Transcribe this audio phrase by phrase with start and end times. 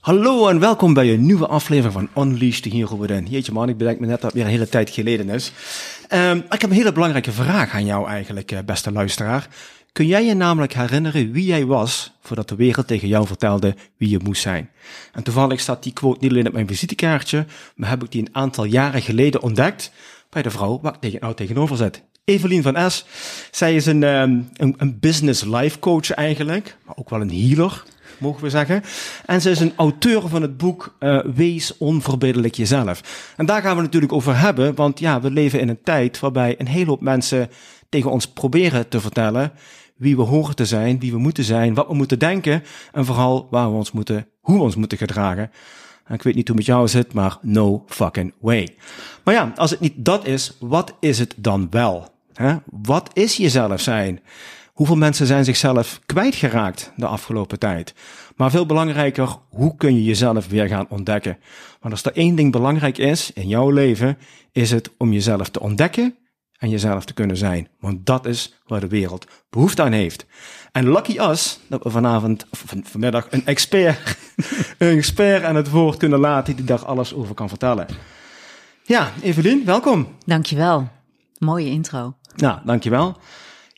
[0.00, 3.26] Hallo en welkom bij een nieuwe aflevering van Unleash the Hero Within.
[3.26, 5.52] Jeetje man, ik bedenk me net dat het weer een hele tijd geleden is.
[6.12, 9.48] Um, ik heb een hele belangrijke vraag aan jou eigenlijk, eh, beste luisteraar.
[9.92, 14.08] Kun jij je namelijk herinneren wie jij was voordat de wereld tegen jou vertelde wie
[14.08, 14.70] je moest zijn?
[15.12, 18.34] En toevallig staat die quote niet alleen op mijn visitekaartje, maar heb ik die een
[18.34, 19.92] aantal jaren geleden ontdekt
[20.30, 22.02] bij de vrouw waar ik nou tegenover zit.
[22.24, 23.04] Evelien van S.
[23.50, 27.84] Zij is een, um, een, een business life coach eigenlijk, maar ook wel een healer
[28.20, 28.82] mogen we zeggen.
[29.26, 33.32] En ze is een auteur van het boek uh, Wees onverbiddelijk jezelf.
[33.36, 36.54] En daar gaan we natuurlijk over hebben, want ja, we leven in een tijd waarbij
[36.58, 37.50] een hele hoop mensen
[37.88, 39.52] tegen ons proberen te vertellen
[40.00, 42.62] wie we horen te zijn, wie we moeten zijn, wat we moeten denken
[42.92, 45.50] en vooral waar we ons moeten, hoe we ons moeten gedragen.
[46.04, 48.76] En ik weet niet hoe het met jou zit, maar no fucking way.
[49.24, 52.08] Maar ja, als het niet dat is, wat is het dan wel?
[52.32, 52.56] Hè?
[52.64, 54.20] Wat is jezelf zijn?
[54.80, 57.94] Hoeveel mensen zijn zichzelf kwijtgeraakt de afgelopen tijd?
[58.36, 61.38] Maar veel belangrijker, hoe kun je jezelf weer gaan ontdekken?
[61.80, 64.18] Want als er één ding belangrijk is in jouw leven,
[64.52, 66.14] is het om jezelf te ontdekken
[66.58, 67.68] en jezelf te kunnen zijn.
[67.80, 70.26] Want dat is waar de wereld behoefte aan heeft.
[70.72, 74.16] En lucky us dat we vanavond, of vanmiddag, een expert,
[74.78, 77.86] een expert aan het woord kunnen laten die daar alles over kan vertellen.
[78.82, 80.08] Ja, Evelien, welkom.
[80.26, 80.88] Dankjewel.
[81.38, 82.14] Mooie intro.
[82.36, 83.16] Nou, dankjewel.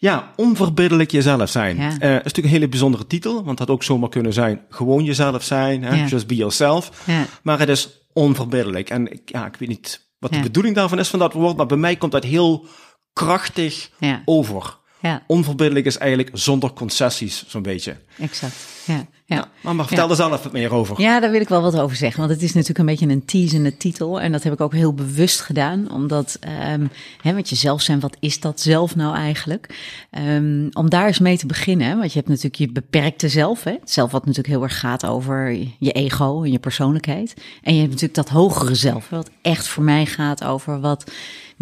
[0.03, 1.77] Ja, onverbiddelijk jezelf zijn.
[1.77, 1.83] Ja.
[1.83, 5.05] Uh, is natuurlijk een hele bijzondere titel, want het had ook zomaar kunnen zijn gewoon
[5.05, 5.95] jezelf zijn, hè?
[5.95, 6.07] Ja.
[6.07, 7.03] just be yourself.
[7.07, 7.25] Ja.
[7.43, 8.91] Maar het is onverbiddelijk.
[8.91, 11.67] En ik, ja, ik weet niet wat de bedoeling daarvan is van dat woord, maar
[11.67, 12.67] bij mij komt dat heel
[13.13, 14.23] krachtig Ja.
[14.25, 14.79] over.
[15.03, 17.97] Ja, Onverbiddelijk is eigenlijk zonder concessies, zo'n beetje.
[18.19, 18.55] exact.
[18.87, 19.49] Ja, ja.
[19.61, 21.01] Maar, maar vertel er zelf wat meer over.
[21.01, 22.21] Ja, daar wil ik wel wat over zeggen.
[22.21, 24.21] Want het is natuurlijk een beetje een teasende titel.
[24.21, 25.91] En dat heb ik ook heel bewust gedaan.
[25.93, 26.87] Omdat, ehm
[27.23, 29.79] hè, met jezelf zijn, wat is dat zelf nou eigenlijk?
[30.11, 31.87] Ehm, om daar eens mee te beginnen.
[31.89, 33.65] hè, Want je hebt natuurlijk je beperkte zelf.
[33.65, 33.75] Hè?
[33.85, 37.35] Zelf wat natuurlijk heel erg gaat over je ego en je persoonlijkheid.
[37.63, 39.09] En je hebt natuurlijk dat hogere zelf.
[39.09, 41.11] hè, Wat echt voor mij gaat over wat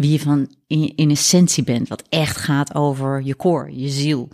[0.01, 1.87] wie je van in, in essentie bent.
[1.87, 4.27] Wat echt gaat over je core, je ziel.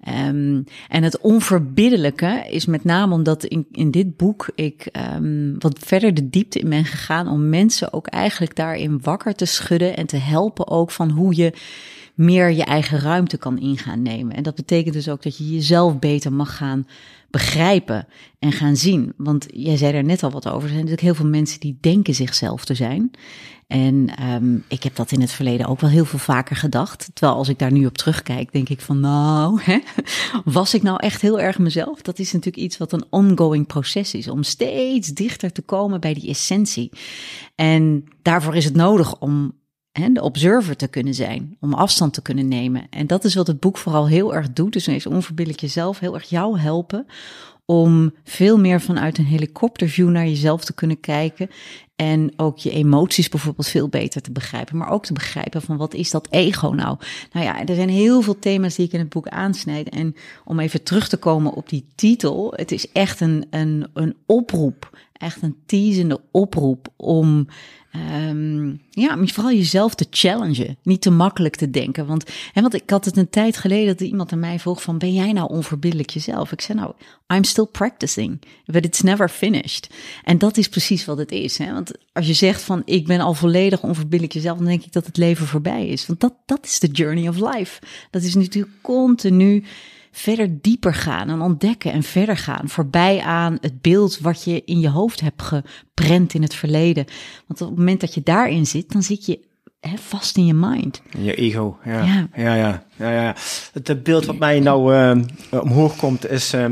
[0.00, 5.78] Ehm, en het onverbiddelijke is met name omdat in, in dit boek ik ehm, wat
[5.78, 10.06] verder de diepte in ben gegaan om mensen ook eigenlijk daarin wakker te schudden en
[10.06, 11.52] te helpen ook van hoe je
[12.14, 14.36] meer je eigen ruimte kan ingaan nemen.
[14.36, 16.86] En dat betekent dus ook dat je jezelf beter mag gaan
[17.30, 18.06] begrijpen
[18.38, 19.12] en gaan zien.
[19.16, 20.62] Want jij zei er net al wat over.
[20.62, 23.10] Er zijn natuurlijk heel veel mensen die denken zichzelf te zijn.
[23.66, 27.10] En ehm, ik heb dat in het verleden ook wel heel veel vaker gedacht.
[27.12, 29.78] Terwijl als ik daar nu op terugkijk, denk ik van nou, hè,
[30.44, 32.02] was ik nou echt heel erg mezelf?
[32.02, 34.28] Dat is natuurlijk iets wat een ongoing proces is.
[34.28, 36.90] Om steeds dichter te komen bij die essentie.
[37.54, 39.52] En daarvoor is het nodig om
[39.92, 42.86] hè, de observer te kunnen zijn, om afstand te kunnen nemen.
[42.90, 44.72] En dat is wat het boek vooral heel erg doet.
[44.72, 47.06] Dus is onverbiddelijk jezelf heel erg jou helpen
[47.70, 51.50] om veel meer vanuit een helikopterview naar jezelf te kunnen kijken.
[51.96, 54.76] En ook je emoties bijvoorbeeld veel beter te begrijpen.
[54.76, 56.96] Maar ook te begrijpen van wat is dat ego nou?
[57.32, 59.88] Nou ja, er zijn heel veel thema's die ik in het boek aansnijd.
[59.88, 60.14] En
[60.44, 62.52] om even terug te komen op die titel.
[62.56, 64.98] Het is echt een, een, een oproep.
[65.12, 67.46] Echt een teasende oproep om
[67.90, 70.76] Ehm, ja, om vooral jezelf te challengen.
[70.82, 72.06] Niet te makkelijk te denken.
[72.06, 74.98] Want, hè, want ik had het een tijd geleden dat iemand aan mij vroeg van...
[74.98, 76.52] ben jij nou onverbiddelijk jezelf?
[76.52, 76.92] Ik zei nou,
[77.34, 79.94] I'm still practicing, but it's never finished.
[80.24, 81.58] En dat is precies wat het is.
[81.58, 81.72] Hè?
[81.72, 84.56] Want als je zegt van ik ben al volledig onverbiddelijk jezelf...
[84.56, 86.06] dan denk ik dat het leven voorbij is.
[86.06, 87.80] Want dat, dat is de journey of life.
[88.10, 89.64] Dat is natuurlijk continu
[90.10, 92.68] verder dieper gaan en ontdekken en verder gaan.
[92.68, 97.04] Voorbij aan het beeld wat je in je hoofd hebt geprent in het verleden.
[97.46, 99.40] Want op het moment dat je daarin zit, dan zit je
[99.80, 101.02] hè, vast in je mind.
[101.18, 102.04] Je ego, ja.
[102.04, 102.28] Ja.
[102.36, 103.34] Ja, ja, ja, ja.
[103.72, 106.66] Het beeld wat mij nou eh, omhoog komt is eh,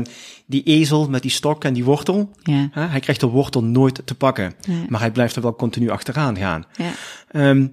[0.45, 2.31] die ezel met die stok en die wortel.
[2.43, 4.73] Ja, Hè, hij krijgt de wortel nooit te pakken, Ja.
[4.87, 6.65] maar hij blijft er wel continu achteraan gaan.
[6.77, 6.91] ja.
[7.31, 7.67] Ehm,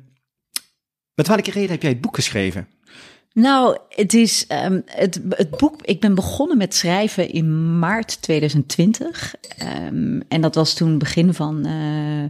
[1.14, 2.68] met welke reden heb jij het boek geschreven?
[3.37, 5.83] Nou, het is um, het, het boek.
[5.83, 9.35] Ik ben begonnen met schrijven in maart 2020.
[9.87, 12.25] Um, en dat was toen begin van uh,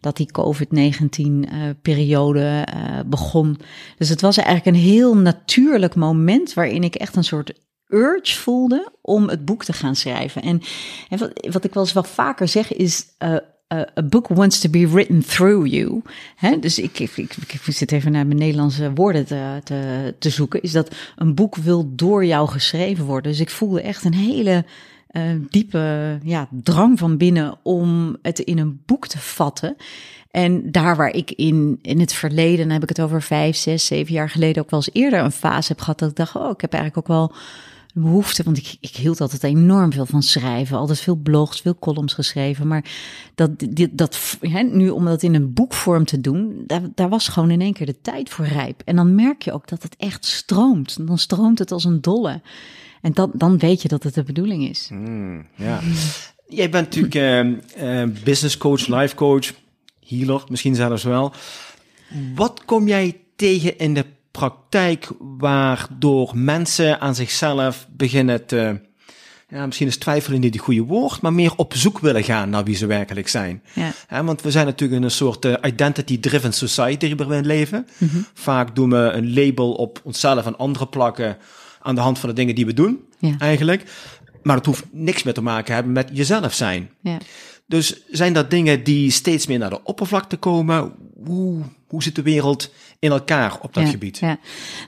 [0.00, 2.64] dat die COVID-19-periode uh, uh,
[3.06, 3.58] begon.
[3.98, 7.52] Dus het was eigenlijk een heel natuurlijk moment waarin ik echt een soort
[7.86, 10.42] urge voelde om het boek te gaan schrijven.
[10.42, 10.60] En,
[11.08, 13.06] en wat, wat, ik wel eens wel vaker zeg is.
[13.72, 16.02] A book wants to be written through you.
[16.36, 16.58] Hè?
[16.58, 20.62] Dus ik, ik, ik, ik, zit even naar mijn Nederlandse woorden te, te, te, zoeken.
[20.62, 23.30] Is dat een boek wil door jou geschreven worden.
[23.30, 24.64] Dus ik voelde echt een hele
[25.10, 29.76] uh, diepe ja, drang van binnen om het in een boek te vatten.
[30.30, 33.86] En daar waar ik in, in het verleden, dan heb ik het over vijf, zes,
[33.86, 35.98] zeven jaar geleden ook wel eens eerder een fase heb gehad.
[35.98, 37.32] Dat ik dacht, oh, ik heb eigenlijk ook wel
[37.94, 40.76] behoefte, want ik, ik hield altijd enorm veel van schrijven.
[40.76, 42.66] Altijd veel blogs, veel columns geschreven.
[42.66, 42.84] Maar
[43.34, 47.28] dat, dit, dat, hè, nu om dat in een boekvorm te doen, daar, daar was
[47.28, 48.82] gewoon in één keer de tijd voor rijp.
[48.84, 51.06] En dan merk je ook dat het echt stroomt.
[51.06, 52.40] Dan stroomt het als een dolle.
[53.00, 54.88] En dan, dan weet je dat het de bedoeling is.
[54.92, 55.80] Mm, ja.
[56.48, 57.14] Jij bent natuurlijk
[57.78, 59.52] uh, uh, business coach, life coach,
[60.06, 61.32] healer misschien zelfs wel.
[62.34, 68.80] Wat kom jij tegen in de praktijk waardoor mensen aan zichzelf beginnen te,
[69.48, 72.64] ja, misschien is twijfelen niet het goede woord, maar meer op zoek willen gaan naar
[72.64, 73.62] wie ze werkelijk zijn.
[74.08, 74.24] Ja.
[74.24, 77.86] want we zijn natuurlijk in een soort uh, identity-driven society waarin we leven.
[77.98, 78.26] Mm -hmm.
[78.34, 81.36] Vaak doen we een label op onszelf en anderen plakken
[81.80, 83.34] aan de hand van de dingen die we doen, ja.
[83.38, 83.84] eigenlijk.
[84.42, 86.90] Maar het hoeft niks meer te maken hebben met jezelf zijn.
[87.00, 87.18] Ja.
[87.66, 90.92] Dus zijn dat dingen die steeds meer naar de oppervlakte komen?
[91.24, 94.18] Hoe, hoe zit de wereld in elkaar op dat gebied?
[94.18, 94.38] Ja.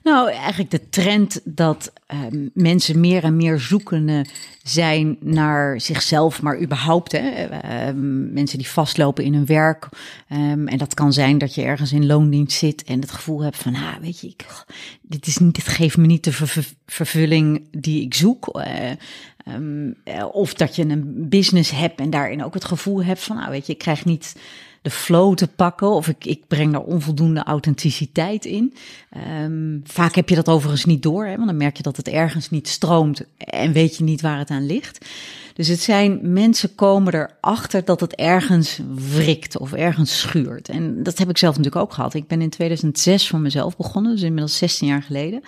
[0.02, 1.92] Nou, eigenlijk de trend dat
[2.32, 4.26] um, mensen meer en meer zoekende
[4.62, 7.12] zijn naar zichzelf, maar überhaupt.
[7.12, 9.88] Hè, um, mensen die vastlopen in hun werk.
[10.32, 13.56] Um, en dat kan zijn dat je ergens in loondienst zit en het gevoel hebt
[13.56, 14.64] van, ah, weet je, ik,
[15.02, 18.58] dit, is niet, dit geeft me niet de ver vervulling die ik zoek.
[18.58, 18.90] Uh,
[19.48, 19.96] Um,
[20.32, 23.66] of dat je een business hebt en daarin ook het gevoel hebt van, nou weet
[23.66, 24.36] je, ik krijg niet
[24.82, 28.74] de flow te pakken of ik, ik breng daar onvoldoende authenticiteit in.
[29.42, 32.08] Um, vaak heb je dat overigens niet door, hè, want dan merk je dat het
[32.08, 35.06] ergens niet stroomt en weet je niet waar het aan ligt.
[35.54, 40.68] Dus het zijn mensen komen erachter dat het ergens wrikt of ergens schuurt.
[40.68, 42.14] En dat heb ik zelf natuurlijk ook gehad.
[42.14, 45.42] Ik ben in 2006 voor mezelf begonnen, dus inmiddels 16 jaar geleden.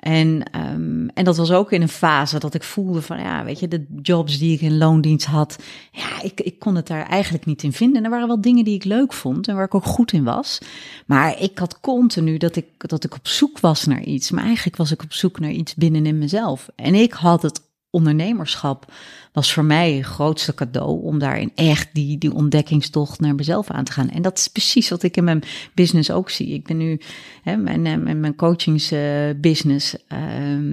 [0.00, 0.42] En,
[0.72, 3.68] um, en dat was ook in een fase dat ik voelde van, ja, weet je,
[3.68, 5.58] de jobs die ik in loondienst had,
[5.92, 7.96] ja, ik, ik kon het daar eigenlijk niet in vinden.
[7.96, 10.24] En er waren wel dingen die ik leuk vond en waar ik ook goed in
[10.24, 10.58] was.
[11.06, 14.30] Maar ik had continu dat ik, dat ik op zoek was naar iets.
[14.30, 16.68] Maar eigenlijk was ik op zoek naar iets binnenin mezelf.
[16.74, 18.92] En ik had het ondernemerschap
[19.32, 23.84] was voor mij het grootste cadeau om daarin echt die, die ontdekkingstocht naar mezelf aan
[23.84, 24.10] te gaan.
[24.10, 25.42] En dat is precies wat ik in mijn
[25.74, 26.54] business ook zie.
[26.54, 27.00] Ik ben nu,
[27.42, 29.96] hè, mijn, eh, mijn, mijn coachingsbusiness,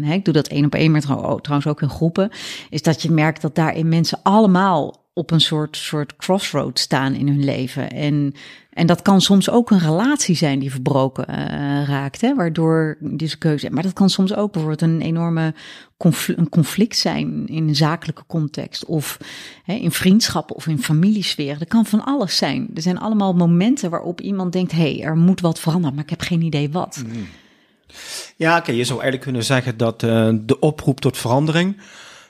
[0.04, 2.30] uh, ik doe dat één op één, maar trouwens ook in groepen,
[2.70, 7.28] is dat je merkt dat daarin mensen allemaal op een soort, soort crossroad staan in
[7.28, 7.92] hun leven.
[7.92, 8.34] En,
[8.70, 11.36] en dat kan soms ook een relatie zijn die verbroken uh,
[11.88, 13.70] raakt, hè, waardoor deze keuze.
[13.70, 15.54] Maar dat kan soms ook bijvoorbeeld een enorme
[15.98, 19.18] conflict, een conflict zijn in een zakelijke context, of
[19.64, 21.58] hè, in vriendschappen of in familiesfeer.
[21.58, 22.70] Dat kan van alles zijn.
[22.76, 26.10] Er zijn allemaal momenten waarop iemand denkt: hé, hey, er moet wat veranderen, maar ik
[26.10, 27.04] heb geen idee wat.
[27.06, 27.28] Mm.
[28.36, 31.78] Ja, oké, je zou eigenlijk kunnen zeggen dat uh, de oproep tot verandering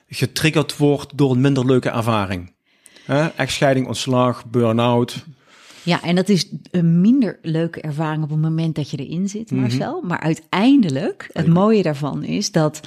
[0.08, 2.56] getriggerd wordt door een minder leuke ervaring.
[3.08, 5.16] Echtscheiding, ontslag, burn-out.
[5.88, 9.52] Ja, en dat is een minder leuke ervaring op het moment dat je erin zit,
[9.52, 9.62] mhm.
[9.62, 9.94] Marcel.
[9.94, 10.08] Mm -hmm.
[10.08, 12.80] Maar uiteindelijk, het mooie daarvan is dat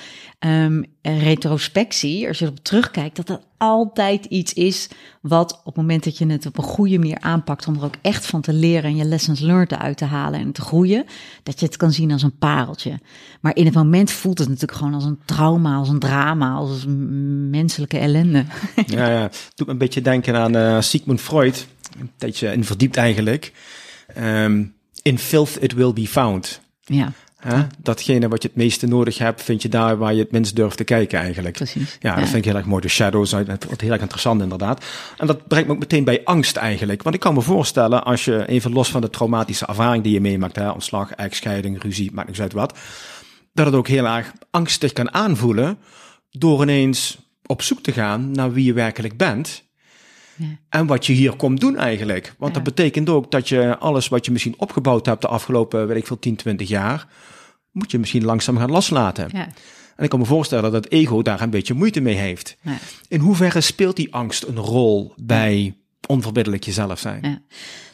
[0.47, 4.88] um, retrospectie, als je erop terugkijkt, dat dat altijd iets is
[5.21, 7.95] wat op het moment dat je het op een goede manier aanpakt, om er ook
[8.00, 11.04] echt van te leren en je lessons learned uit te halen en te groeien,
[11.42, 12.99] dat je het kan zien als een pareltje.
[13.40, 16.85] Maar in het moment voelt het natuurlijk gewoon als een trauma, als een drama, als
[16.85, 18.45] een menselijke ellende.
[18.87, 19.23] Ja, ja.
[19.23, 21.66] Het doet me een beetje denken aan uh, Sigmund Freud,
[21.99, 23.52] een tijdje in verdiept eigenlijk.
[24.18, 26.61] Um, in filth it will be found.
[26.80, 27.12] Ja.
[27.40, 27.66] Hè?
[27.78, 30.76] Datgene wat je het meeste nodig hebt, vind je daar waar je het minst durft
[30.76, 31.56] te kijken eigenlijk.
[31.56, 31.97] Precies.
[32.00, 32.82] Ja, dat vind ik heel erg mooi.
[32.82, 34.85] De shadows, dat wordt heel erg interessant inderdaad.
[35.16, 37.02] En dat brengt me ook meteen bij angst eigenlijk.
[37.02, 40.20] Want ik kan me voorstellen, als je even los van de traumatische ervaring die je
[40.20, 42.78] meemaakt, hè, ontslag, echtscheiding, ruzie, maakt niks uit wat,
[43.52, 45.78] dat het ook heel erg angstig kan aanvoelen
[46.30, 49.62] door ineens op zoek te gaan naar wie je werkelijk bent.
[50.40, 50.47] Ja.
[50.68, 52.35] En wat je hier komt doen eigenlijk.
[52.38, 52.62] Want ja.
[52.62, 56.06] dat betekent ook dat je alles wat je misschien opgebouwd hebt de afgelopen, weet ik
[56.06, 57.06] veel, 10, 20 jaar,
[57.70, 59.28] moet je misschien langzaam gaan loslaten.
[59.32, 59.49] Ja.
[59.97, 62.56] En ik kan me voorstellen dat het ego daar een beetje moeite mee heeft.
[63.09, 67.44] In hoeverre speelt die angst een rol bij onverbiddelijk jezelf zijn?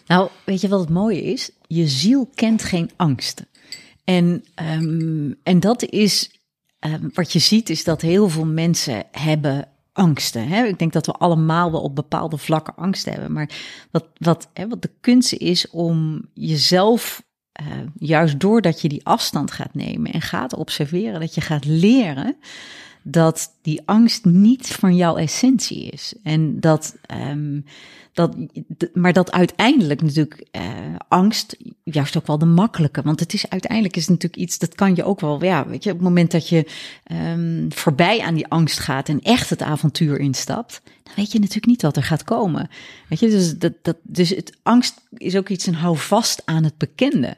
[0.07, 1.51] Nou, weet je wat het mooie is?
[1.67, 3.45] Je ziel kent geen angst.
[4.05, 4.45] En,
[4.79, 6.41] um, en dat is,
[6.81, 10.49] um, wat je ziet, is dat heel veel mensen hebben angsten.
[10.49, 10.65] Hè?
[10.65, 13.33] Ik denk dat we allemaal wel op bepaalde vlakken angst hebben.
[13.33, 13.51] Maar
[13.91, 17.23] wat, wat, hè, wat de kunst is om jezelf,
[17.61, 22.37] uh, juist doordat je die afstand gaat nemen en gaat observeren, dat je gaat leren
[23.09, 26.15] dat die angst niet van jouw essentie is.
[26.23, 26.97] En dat,
[27.31, 27.65] um,
[28.13, 28.37] dat
[28.93, 30.63] maar dat uiteindelijk natuurlijk uh,
[31.09, 33.03] angst juist ook wel de makkelijke.
[33.03, 35.91] Want het is uiteindelijk is natuurlijk iets, dat kan je ook wel, ja, weet je,
[35.91, 36.67] op het moment dat je
[37.13, 41.67] um, voorbij aan die angst gaat en echt het avontuur instapt, dan weet je natuurlijk
[41.67, 42.71] niet wat er gaat komen.
[43.09, 46.65] Weet je, dus, dat, dat, dus het angst is ook iets, een hou vast aan
[46.65, 47.37] het bekende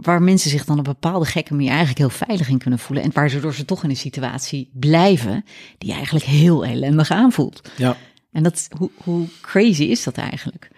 [0.00, 3.04] waar mensen zich dan op een bepaalde gekke manier eigenlijk heel veilig in kunnen voelen.
[3.04, 5.44] En waardoor ze toch in een situatie blijven
[5.78, 7.70] die eigenlijk heel ellendig aanvoelt.
[7.76, 7.96] Ja.
[8.32, 10.70] En dat, hoe, hoe crazy is dat eigenlijk?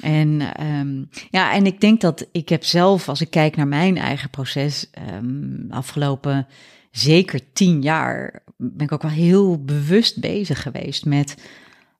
[0.00, 3.96] En um, ja, en ik denk dat ik heb zelf, als ik kijk naar mijn
[3.96, 6.46] eigen proces, um, afgelopen
[6.90, 11.34] zeker tien jaar, ben ik ook wel heel bewust bezig geweest met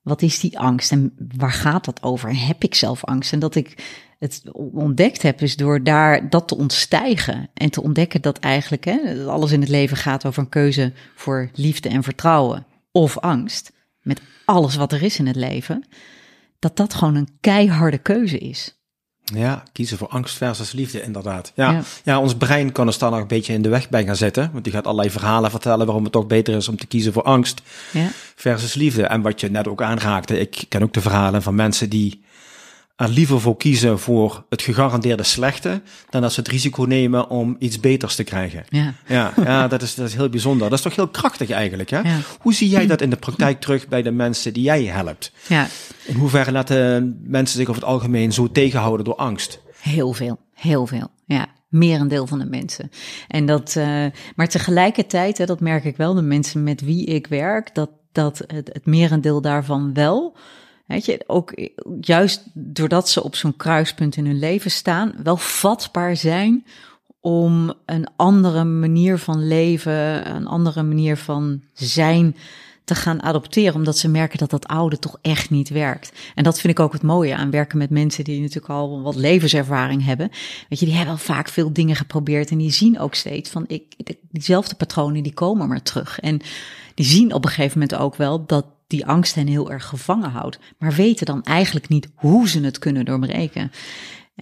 [0.01, 2.29] wat is die angst en waar gaat dat over?
[2.29, 3.33] En heb ik zelf angst?
[3.33, 8.21] En dat ik het ontdekt heb, is door daar dat te ontstijgen en te ontdekken
[8.21, 12.65] dat eigenlijk hè, alles in het leven gaat over een keuze voor liefde en vertrouwen
[12.91, 15.85] of angst, met alles wat er is in het leven,
[16.59, 18.79] dat dat gewoon een keiharde keuze is.
[19.23, 21.51] Ja, kiezen voor angst versus liefde, inderdaad.
[21.55, 22.19] Ja, ja.
[22.19, 24.49] ons brein kan er dan nog een beetje in de weg bij gaan zetten.
[24.51, 27.23] Want die gaat allerlei verhalen vertellen waarom het toch beter is om te kiezen voor
[27.23, 27.61] angst
[27.91, 28.07] ja.
[28.35, 29.03] versus liefde.
[29.03, 32.21] En wat je net ook aanraakte, ik ken ook de verhalen van mensen die
[33.01, 37.55] er liever voor kiezen voor het gegarandeerde slechte, dan dat ze het risico nemen om
[37.59, 38.63] iets beters te krijgen.
[38.69, 40.69] Ja, ja, ja dat, is, dat is heel bijzonder.
[40.69, 41.89] Dat is toch heel krachtig eigenlijk.
[41.89, 41.99] Hè?
[41.99, 42.17] Ja.
[42.39, 45.31] Hoe zie jij dat in de praktijk terug bij de mensen die jij helpt?
[45.47, 45.67] Ja.
[46.05, 49.59] In hoeverre laten mensen zich over het algemeen zo tegenhouden door angst?
[49.79, 51.07] Heel veel, heel veel.
[51.25, 52.91] Ja, merendeel van de mensen.
[53.27, 54.05] En dat, uh,
[54.35, 58.43] maar tegelijkertijd, hè, dat merk ik wel, de mensen met wie ik werk, dat, dat
[58.47, 60.35] het, het merendeel daarvan wel
[60.91, 61.53] Weet je, ook
[62.01, 66.65] juist doordat ze op zo'n kruispunt in hun leven staan, wel vatbaar zijn
[67.19, 72.35] om een andere manier van leven, een andere manier van zijn
[72.91, 76.11] te gaan adopteren, omdat ze merken dat dat oude toch echt niet werkt.
[76.35, 79.15] En dat vind ik ook het mooie aan werken met mensen die natuurlijk al wat
[79.15, 80.29] levenservaring hebben.
[80.69, 83.65] Weet je, die hebben al vaak veel dingen geprobeerd en die zien ook steeds van
[83.67, 83.83] ik,
[84.31, 86.19] diezelfde patronen die komen maar terug.
[86.19, 86.41] En
[86.95, 90.29] die zien op een gegeven moment ook wel dat die angst hen heel erg gevangen
[90.29, 93.71] houdt, maar weten dan eigenlijk niet hoe ze het kunnen doorbreken.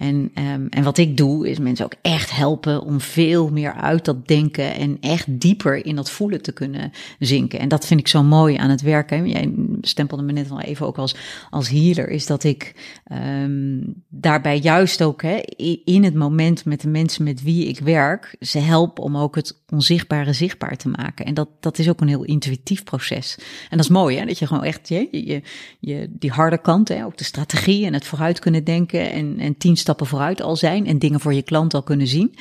[0.00, 4.04] En, um, en wat ik doe, is mensen ook echt helpen om veel meer uit
[4.04, 7.58] dat denken en echt dieper in dat voelen te kunnen zinken.
[7.58, 9.28] En dat vind ik zo mooi aan het werken.
[9.28, 11.16] Jij stempelde me net wel even ook als,
[11.50, 12.74] als healer, is dat ik
[13.12, 15.40] um, daarbij juist ook hè,
[15.84, 19.60] in het moment met de mensen met wie ik werk, ze help om ook het
[19.68, 21.26] onzichtbare zichtbaar te maken.
[21.26, 23.36] En dat, dat is ook een heel intuïtief proces.
[23.38, 25.42] En dat is mooi, hè, dat je gewoon echt je, je,
[25.80, 29.56] je, die harde kant, hè, ook de strategie en het vooruit kunnen denken en, en
[29.56, 32.34] tien stappen vooruit al zijn en dingen voor je klant al kunnen zien.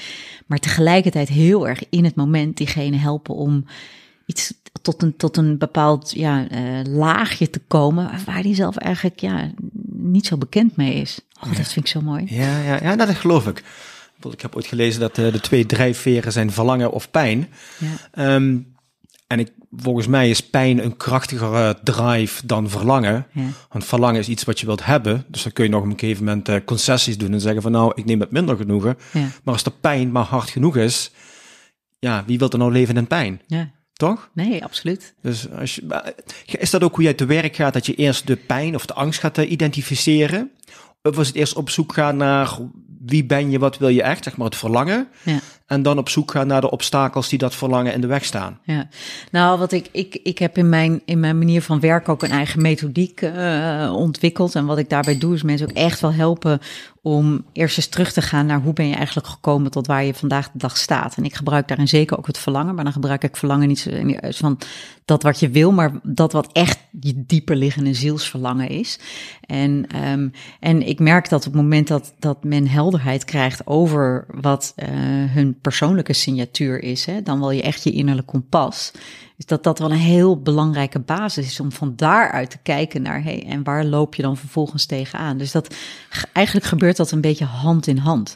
[0.45, 3.65] Maar tegelijkertijd heel erg in het moment diegene helpen om
[4.25, 9.19] iets tot een, tot een bepaald ja, uh, laagje te komen waar die zelf eigenlijk
[9.19, 9.51] ja,
[9.91, 11.19] niet zo bekend mee is.
[11.43, 12.25] Oh, dat vind ik zo mooi.
[12.27, 13.63] Ja, ja, ja nou, dat geloof ik.
[14.31, 17.47] Ik heb ooit gelezen dat uh, de twee drijfveren zijn verlangen of pijn.
[17.77, 18.35] Ja.
[18.35, 18.75] Um,
[19.29, 23.27] en ik, volgens mij is pijn een krachtigere drive dan verlangen.
[23.31, 23.43] Ja.
[23.69, 25.25] Want verlangen is iets wat je wilt hebben.
[25.27, 27.71] Dus dan kun je nog op een gegeven moment uh, concessies doen en zeggen van
[27.71, 28.97] nou, ik neem het minder genoegen.
[29.11, 29.27] Ja.
[29.43, 31.11] Maar als de pijn maar hard genoeg is,
[31.99, 33.41] ja, wie wil er nou leven in pijn?
[33.47, 33.71] Ja.
[33.93, 34.29] Toch?
[34.33, 35.13] Nee, absoluut.
[35.21, 38.35] Dus als je, is dat ook hoe jij te werk gaat, dat je eerst de
[38.35, 40.51] pijn of de angst gaat uh, identificeren?
[41.01, 42.57] Of was het eerst op zoek gaan naar
[43.05, 45.07] wie ben je, wat wil je echt, zeg maar het verlangen.
[45.23, 45.39] Ja.
[45.69, 48.59] En dan op zoek gaan naar de obstakels die dat verlangen in de weg staan.
[48.63, 48.87] Ja,
[49.31, 52.31] nou, wat ik, ik, ik heb in mijn, in mijn manier van werken ook een
[52.31, 54.55] eigen methodiek uh, ontwikkeld.
[54.55, 56.59] En wat ik daarbij doe, is mensen ook echt wel helpen
[57.01, 60.13] om eerst eens terug te gaan naar hoe ben je eigenlijk gekomen tot waar je
[60.13, 61.17] vandaag de dag staat.
[61.17, 63.89] En ik gebruik daarin zeker ook het verlangen, maar dan gebruik ik verlangen niet
[64.21, 64.59] van
[65.05, 68.99] dat wat je wil, maar dat wat echt je dieper liggende zielsverlangen is.
[69.45, 74.25] En, um, en ik merk dat op het moment dat, dat men helderheid krijgt over
[74.41, 74.87] wat uh,
[75.33, 78.91] hun persoonlijke signatuur is, hè, dan wil je echt je innerlijk kompas.
[79.35, 83.23] Dus dat dat wel een heel belangrijke basis is om van daaruit te kijken naar,
[83.23, 85.37] hey, en waar loop je dan vervolgens tegenaan?
[85.37, 85.75] Dus dat
[86.33, 88.35] eigenlijk gebeurt dat een beetje hand in hand.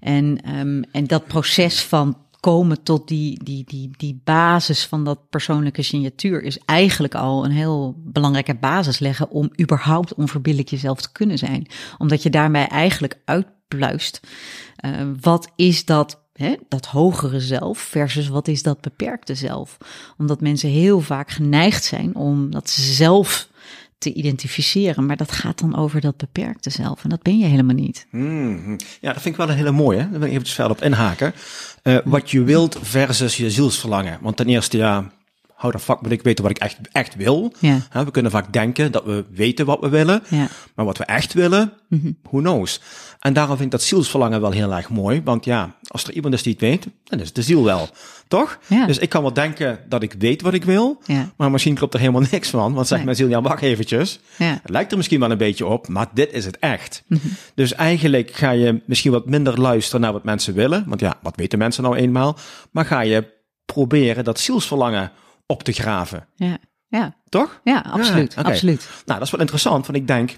[0.00, 5.28] En, um, en dat proces van komen tot die, die, die, die basis van dat
[5.28, 11.12] persoonlijke signatuur is eigenlijk al een heel belangrijke basis leggen om überhaupt onverbiddelijk jezelf te
[11.12, 11.66] kunnen zijn.
[11.98, 14.20] Omdat je daarmee eigenlijk uitpluist.
[14.84, 16.27] Uh, wat is dat
[16.68, 19.76] dat hogere zelf versus wat is dat beperkte zelf.
[20.16, 23.48] Omdat mensen heel vaak geneigd zijn om dat zelf
[23.98, 27.74] te identificeren, maar dat gaat dan over dat beperkte zelf en dat ben je helemaal
[27.74, 28.06] niet.
[28.10, 29.98] Hmm, ja, dat vind ik wel een hele mooie.
[29.98, 31.32] Daar wil ik even verder op inhaken.
[31.82, 34.18] Uh, wat je wilt versus je zielsverlangen.
[34.20, 35.10] Want ten eerste, ja,
[35.58, 37.52] hou de fuck moet ik weten wat ik echt, echt wil.
[37.58, 37.78] Ja.
[38.04, 40.48] we kunnen vaak denken dat we weten wat we willen, ja.
[40.74, 42.10] maar wat we echt willen, Mhm.
[42.22, 42.80] who knows.
[43.20, 46.34] En daarom vind ik dat zielsverlangen wel heel erg mooi, want ja, als er iemand
[46.34, 47.88] is die het weet, dan is het de ziel wel,
[48.28, 48.58] toch?
[48.66, 48.86] Ja.
[48.86, 51.02] Dus ik kan wel denken dat ik weet wat ik wil,
[51.36, 53.04] maar misschien klopt er helemaal niks van, want zegt Nee.
[53.04, 56.32] mijn ziel, ja wacht eventjes, het lijkt er misschien wel een beetje op, maar dit
[56.32, 57.02] is het echt.
[57.06, 57.20] Mhm.
[57.54, 61.36] Dus eigenlijk ga je misschien wat minder luisteren naar wat mensen willen, want ja, wat
[61.36, 62.36] weten mensen nou eenmaal,
[62.70, 65.10] maar ga je proberen dat zielsverlangen
[65.48, 67.60] op te graven, Ja, ja, toch?
[67.64, 68.88] ja absoluut, absoluut.
[69.04, 70.36] Nou, dat is wel interessant, want ik denk,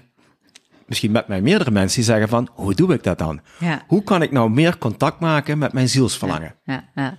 [0.91, 3.41] misschien met mij meerdere mensen die zeggen van, hoe doe ik dat dan?
[3.59, 3.83] Ja.
[3.87, 6.55] Hoe kan ik nou meer contact maken met mijn zielsverlangen?
[6.63, 7.17] Ja, ja.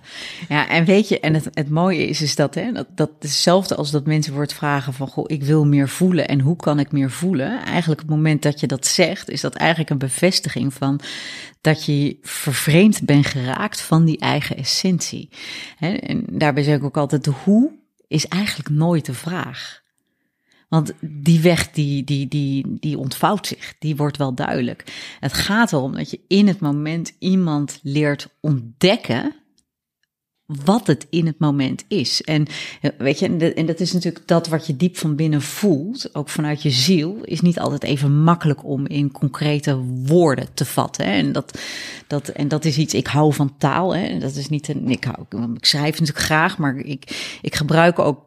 [0.49, 3.75] ja, en weet je, en het, het mooie is, is dat, hè, dat, dat hetzelfde
[3.75, 6.91] als dat mensen wordt vragen van, goh, ik wil meer voelen en hoe kan ik
[6.91, 7.65] meer voelen?
[7.65, 10.99] Eigenlijk het moment dat je dat zegt, is dat eigenlijk een bevestiging van
[11.61, 15.29] dat je vervreemd bent geraakt van die eigen essentie.
[15.75, 17.81] Hè, en daarbij zeg ik ook altijd, de hoe
[18.13, 19.81] is eigenlijk nooit de vraag.
[20.69, 24.83] Want die weg, die, die, die, die ontvouwt zich, die wordt wel duidelijk.
[25.19, 29.35] Het gaat erom dat je in het moment iemand leert ontdekken
[30.45, 32.21] wat het in het moment is.
[32.21, 32.45] En
[32.81, 36.29] eh, weet je, en, dat is natuurlijk dat wat je diep van binnen voelt, ook
[36.29, 41.05] vanuit je ziel, is niet altijd even makkelijk om in concrete woorden te vatten.
[41.05, 41.11] Hè.
[41.11, 41.59] En, dat,
[42.07, 43.95] dat, en dat is iets, ik hou van taal.
[43.95, 44.17] Hè.
[44.19, 48.25] Dat is niet een, ik, hou, ik schrijf natuurlijk graag, maar ik, ik gebruik ook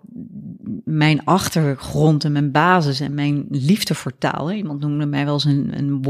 [0.85, 4.53] mijn achtergrond en mijn basis en mijn liefde voor taal.
[4.53, 6.03] Iemand noemde mij wel eens een, een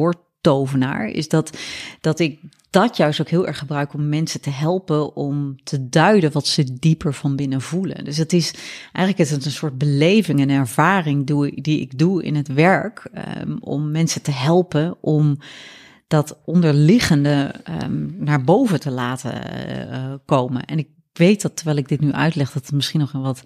[0.47, 1.09] woordtovenaar.
[1.09, 1.59] Is dat,
[2.01, 6.33] dat ik dat juist ook heel erg gebruik om mensen te helpen om te duiden
[6.33, 8.05] wat ze dieper van binnen voelen.
[8.05, 8.55] Dus het is
[8.93, 11.27] eigenlijk is het een soort beleving en ervaring
[11.63, 13.11] die ik doe in het werk
[13.41, 15.39] um, om mensen te helpen om
[16.07, 19.33] dat onderliggende um, naar boven te laten
[19.91, 20.65] uh, komen.
[20.65, 23.43] En ik weet dat terwijl ik dit nu uitleg, dat het misschien nog een wat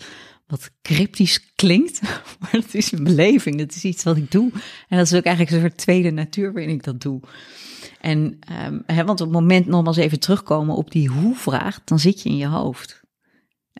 [0.50, 2.00] wat cryptisch klinkt,
[2.40, 4.50] maar dat is een beleving, dat is iets wat ik doe.
[4.88, 7.20] En dat is ook eigenlijk een soort tweede natuur waarin ik dat doe.
[8.00, 12.22] En, um, hè, want op het moment nogmaals even terugkomen op die hoe-vraag, dan zit
[12.22, 12.99] je in je hoofd.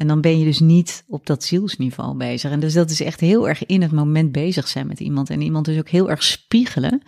[0.01, 2.51] En dan ben je dus niet op dat zielsniveau bezig.
[2.51, 5.31] En dus dat is echt heel erg in het moment bezig zijn met iemand.
[5.31, 7.03] En iemand dus ook heel erg spiegelen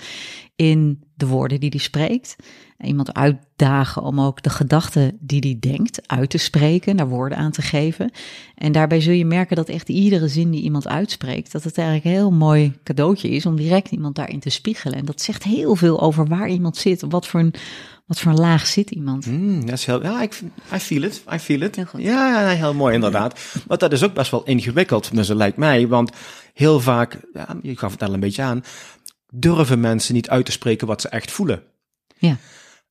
[0.57, 2.37] in de woorden die hij spreekt.
[2.77, 7.39] En iemand uitdagen om ook de gedachten die hij denkt uit te spreken, naar woorden
[7.39, 8.11] aan te geven.
[8.55, 12.07] En daarbij zul je merken dat echt iedere zin die iemand uitspreekt, dat het eigenlijk
[12.07, 14.99] een heel mooi cadeautje is om direct iemand daarin te spiegelen.
[14.99, 17.55] En dat zegt heel veel over waar iemand zit, wat voor een,
[18.07, 19.27] wat voor een laag zit iemand.
[19.27, 20.41] Mm, dat is heel, ja, ik,
[20.75, 21.77] I feel it, I feel it.
[21.77, 22.03] Heel goed.
[22.03, 23.41] Ja, heel mooi inderdaad.
[23.69, 25.89] Maar dat is ook best wel ingewikkeld, zo lijkt mij.
[25.89, 26.11] Want
[26.55, 28.65] heel vaak, ja, je gaf het al een beetje aan,
[29.35, 31.63] durven mensen niet uit te spreken wat ze echt voelen.
[32.19, 32.37] Ja.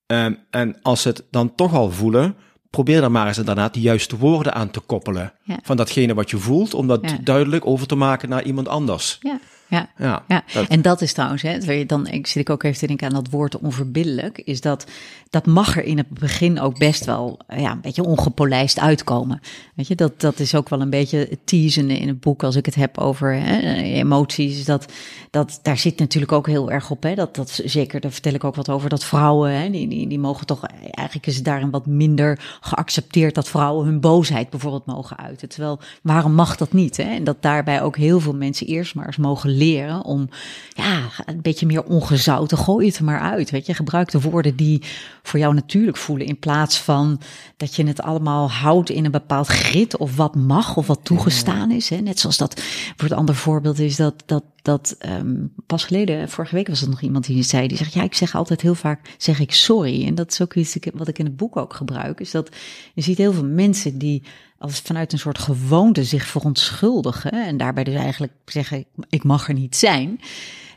[0.07, 2.35] Um, en als ze het dan toch al voelen,
[2.69, 5.33] probeer dan maar eens inderdaad de juiste woorden aan te koppelen.
[5.43, 5.59] Ja.
[5.63, 7.17] Van datgene wat je voelt, om dat Ja.
[7.23, 9.17] duidelijk over te maken naar iemand anders.
[9.19, 9.39] Ja,
[9.71, 9.89] ja.
[9.97, 12.87] Ja, Ja, dat- en dat is trouwens, hè, dan ik zit ik ook even te
[12.87, 14.85] denken aan dat woord onverbiddelijk, is dat
[15.29, 19.41] dat mag er in het begin ook best wel ja, een beetje ongepolijst uitkomen.
[19.75, 22.55] Weet je, dat, dat is ook wel een beetje het teasende in het boek als
[22.55, 24.65] ik het heb over hè, emoties.
[24.65, 24.85] Dat,
[25.29, 28.43] dat, daar zit natuurlijk ook heel erg op, hè, dat, dat zeker, daar vertel ik
[28.43, 31.69] ook wat over, dat vrouwen, hè, die, die, die mogen toch, eigenlijk is het daarin
[31.71, 35.49] wat minder geaccepteerd dat vrouwen hun boosheid bijvoorbeeld mogen uiten.
[35.49, 36.97] Terwijl, waarom mag dat niet?
[36.97, 37.03] Hè?
[37.03, 40.29] En dat daarbij ook heel veel mensen eerst maar eens mogen leren om
[40.69, 43.49] ja, een beetje meer ongezouten, gooi het er maar uit.
[43.49, 44.81] Weet je, gebruik de woorden die
[45.23, 47.21] voor jou natuurlijk voelen in plaats van
[47.57, 51.71] dat je het allemaal houdt in een bepaald grid of wat mag of wat toegestaan
[51.71, 51.89] is.
[51.89, 51.97] Hè?
[51.97, 52.61] Net zoals dat,
[52.95, 56.89] voor het andere voorbeeld is dat, dat, dat um, pas geleden, vorige week was er
[56.89, 60.05] nog iemand die zei, die zegt, ja, ik zeg altijd heel vaak, zeg ik sorry.
[60.05, 62.55] En dat is ook iets wat ik in het boek ook gebruik, is dat
[62.93, 64.23] je ziet heel veel mensen die
[64.61, 69.53] als vanuit een soort gewoonte zich verontschuldigen en daarbij dus eigenlijk zeggen, ik mag er
[69.53, 70.19] niet zijn.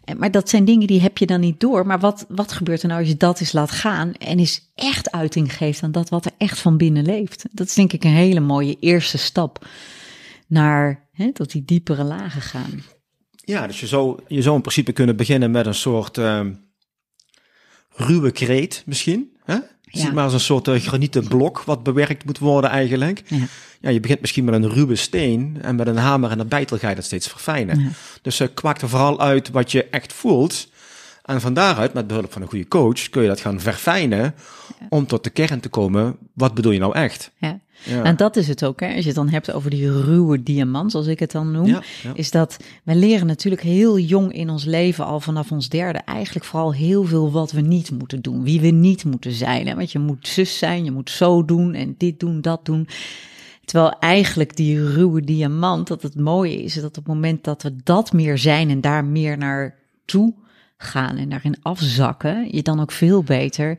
[0.04, 1.86] En- Maar dat zijn dingen die heb je dan niet door.
[1.86, 5.10] Maar wat, wat gebeurt er nou als je dat eens laat gaan en eens echt
[5.10, 7.44] uiting geeft aan dat wat er echt van binnen leeft?
[7.50, 9.66] Dat is denk ik een hele mooie eerste stap
[10.46, 12.82] naar hè, tot die diepere lagen gaan.
[13.36, 16.52] Ja, dus je zou, je zou in principe kunnen beginnen met een soort ehm
[17.96, 19.36] ruwe kreet misschien.
[19.44, 19.58] Hè?
[19.94, 20.00] Ja.
[20.00, 23.22] Zie maar als een soort eh, granieten blok wat bewerkt moet worden eigenlijk.
[23.26, 23.46] Ja.
[23.80, 26.78] Ja, je begint misschien met een ruwe steen en met een hamer en een bijtel
[26.78, 27.80] ga je dat steeds verfijnen.
[27.80, 27.88] Ja.
[28.22, 30.68] Dus uh, kwak er vooral uit wat je echt voelt.
[31.24, 34.35] En van daaruit, met behulp van een goede coach, kun je dat gaan verfijnen
[34.88, 36.16] om tot de kern te komen.
[36.33, 37.30] Wat bedoel je nou echt?
[37.37, 37.61] Ja.
[38.02, 38.87] En dat is het ook, hè?
[38.87, 41.78] als je het dan hebt over die ruwe diamant, zoals ik het dan noem,
[42.14, 46.46] is dat we leren natuurlijk heel jong in ons leven, al vanaf ons derde, eigenlijk
[46.46, 49.66] vooral heel veel wat we niet moeten doen, wie we niet moeten zijn.
[49.66, 49.74] Hè?
[49.74, 52.88] Want je moet zus zijn, je moet zo doen en dit doen, dat doen.
[53.64, 57.76] Terwijl eigenlijk die ruwe diamant, dat het mooie is, dat op het moment dat we
[57.84, 60.34] dat meer zijn en daar meer naar toe
[60.76, 63.78] gaan en daarin afzakken, je dan ook veel beter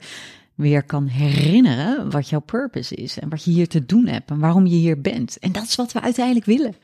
[0.56, 4.40] weer kan herinneren wat jouw purpose is en wat je hier te doen hebt en
[4.40, 5.40] waarom je hier bent.
[5.40, 6.76] En dat is wat we uiteindelijk willen.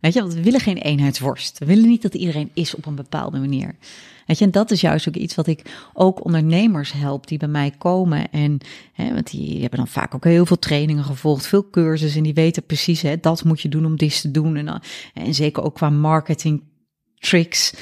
[0.00, 1.58] Weet je, want we willen geen eenheidsworst.
[1.58, 3.76] We willen niet dat iedereen is op een bepaalde manier.
[4.26, 7.48] Weet je, en dat is juist ook iets wat ik ook ondernemers help die bij
[7.48, 8.30] mij komen.
[8.30, 8.58] En,
[8.92, 12.18] hè, want die hebben dan vaak ook heel veel trainingen gevolgd, veel cursussen.
[12.18, 14.56] En die weten precies, hè, dat moet je doen om dit te doen.
[14.56, 14.80] En,
[15.14, 16.62] en zeker ook qua marketing
[17.14, 17.74] tricks.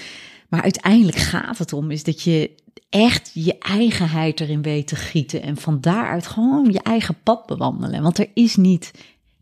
[0.49, 2.51] Maar uiteindelijk gaat het om, is dat je
[2.91, 5.43] echt je eigenheid erin weet te gieten.
[5.43, 8.03] En van daaruit gewoon je eigen pad bewandelen.
[8.03, 8.91] Want er is niet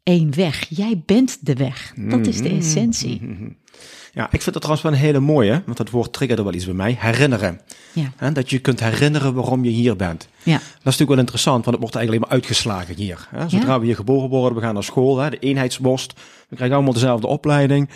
[0.02, 0.66] één weg.
[0.68, 1.92] Jij bent de weg.
[1.96, 2.58] Dat is de mm-hmm.
[2.58, 3.20] essentie.
[4.12, 6.64] Ja, ik vind dat trouwens wel een hele mooie, want dat woord triggerde wel iets
[6.64, 6.96] bij mij.
[6.98, 7.60] Herinneren.
[7.92, 8.30] Ja.
[8.30, 10.28] dat je kunt herinneren waarom je hier bent.
[10.42, 10.52] Ja.
[10.52, 13.28] Dat is natuurlijk wel interessant, want het wordt eigenlijk alleen maar uitgeslagen hier.
[13.46, 15.30] Zodra we hier geboren worden, we gaan naar school, hè?
[15.30, 16.12] de eenheidsworst.
[16.48, 17.90] We krijgen allemaal dezelfde opleiding.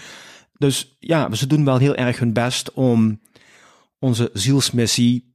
[0.56, 3.20] Dus ja, ze doen wel heel erg hun best om
[3.98, 5.27] onze zielsmissie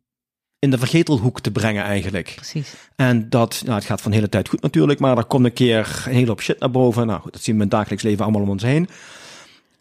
[0.63, 2.34] in de vergetelhoek te brengen eigenlijk.
[2.36, 2.73] Precies.
[2.95, 5.54] En dat, nou, het gaat van de hele tijd goed natuurlijk, maar er komt een
[5.54, 7.08] keer een hele hoop shit naar boven.
[7.08, 8.88] Nou goed, dat zien we in het dagelijks leven allemaal om ons heen.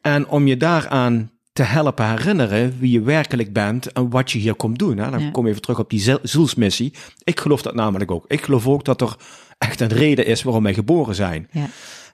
[0.01, 4.55] En om je daaraan te helpen herinneren wie je werkelijk bent en wat je hier
[4.55, 4.99] komt doen.
[4.99, 5.11] Hè?
[5.11, 6.93] Dan kom je even terug op die zielsmissie.
[7.25, 8.25] Ik geloof dat namelijk ook.
[8.29, 9.17] Ik geloof ook dat er
[9.59, 11.49] echt een reden is waarom wij geboren zijn.
[11.51, 11.67] Ja.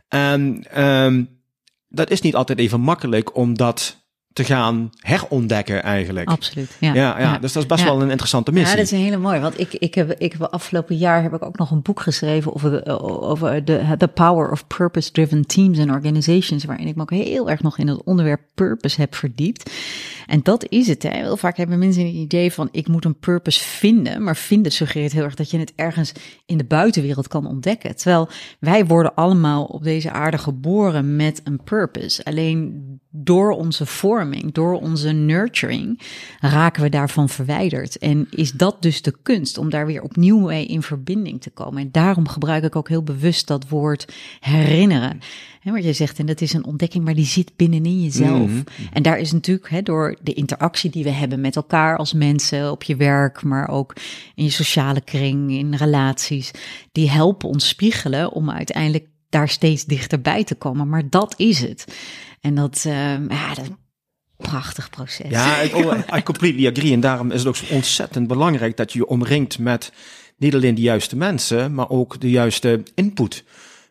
[0.09, 1.29] En um,
[1.89, 3.97] dat is niet altijd even makkelijk om dat
[4.33, 6.29] te gaan herontdekken eigenlijk.
[6.29, 6.77] Absoluut.
[6.81, 7.39] Ja, ja, ja.
[7.39, 8.71] dus dat is best wel een interessante missie.
[8.71, 9.41] Ja, dat is een hele mooie.
[9.41, 12.55] Want ik, ik, heb, ik heb afgelopen jaar heb ik ook nog een boek geschreven
[12.55, 17.51] over, over de the power of purpose-driven teams and organizations, waarin ik me ook heel
[17.51, 19.71] erg nog in het onderwerp purpose heb verdiept.
[20.27, 21.03] En dat is het.
[21.03, 21.11] Hè.
[21.11, 24.23] Heel vaak hebben mensen een idee van ik moet een purpose vinden.
[24.23, 26.13] Maar vinden suggereert heel erg dat je het ergens
[26.47, 27.97] in de buitenwereld kan ontdekken.
[27.97, 28.29] Terwijl
[28.61, 32.25] wij worden allemaal op deze aarde geboren met een purpose.
[32.25, 36.01] Alleen door onze vorming, door onze nurturing,
[36.41, 37.99] raken we daarvan verwijderd.
[37.99, 41.83] En is dat dus de kunst om daar weer opnieuw mee in verbinding te komen?
[41.83, 45.21] En daarom gebruik ik ook heel bewust dat woord herinneren.
[45.61, 48.51] He, wat je zegt, en dat is een ontdekking, maar die zit binnenin jezelf.
[48.51, 48.63] Mhm.
[48.93, 52.71] En daar is natuurlijk he, door de interactie die we hebben met elkaar als mensen
[52.71, 53.97] op je werk, maar ook
[54.35, 56.51] in je sociale kring, in relaties,
[56.93, 60.89] die helpen ons spiegelen om uiteindelijk daar steeds dichterbij te komen.
[60.89, 61.85] Maar dat is het.
[62.41, 63.71] En dat, uh, ja, dat
[64.37, 65.31] prachtig proces.
[65.31, 65.75] Ja, ik,
[66.17, 66.93] I completely agree.
[66.93, 69.93] En daarom is het ook zo ontzettend belangrijk dat je je omringt met
[70.37, 73.45] niet alleen de juiste mensen, maar ook de juiste input.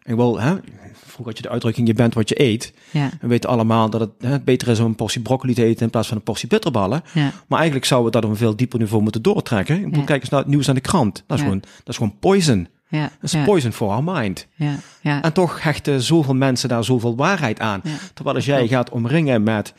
[0.03, 0.55] En wel, hè,
[0.93, 2.73] vroeger had je de uitdrukking, je bent wat je eet.
[2.91, 3.09] Ja.
[3.21, 5.89] We weten allemaal dat het hè, beter is om een portie broccoli te eten in
[5.89, 7.03] plaats van een portie bitterballen.
[7.13, 7.31] Ja.
[7.47, 9.85] Maar eigenlijk zouden we dat op een veel dieper niveau moeten doortrekken.
[9.85, 10.03] Ik ja.
[10.03, 11.23] Kijk eens naar het nieuws aan de krant.
[11.27, 12.67] Dat is, gewoon, dat is gewoon poison.
[12.89, 14.47] Ja, dat is poison for our mind.
[14.55, 15.21] Ja, ja.
[15.21, 17.81] En toch hechten zoveel mensen daar zoveel waarheid aan.
[18.13, 19.73] Terwijl als jij gaat omringen met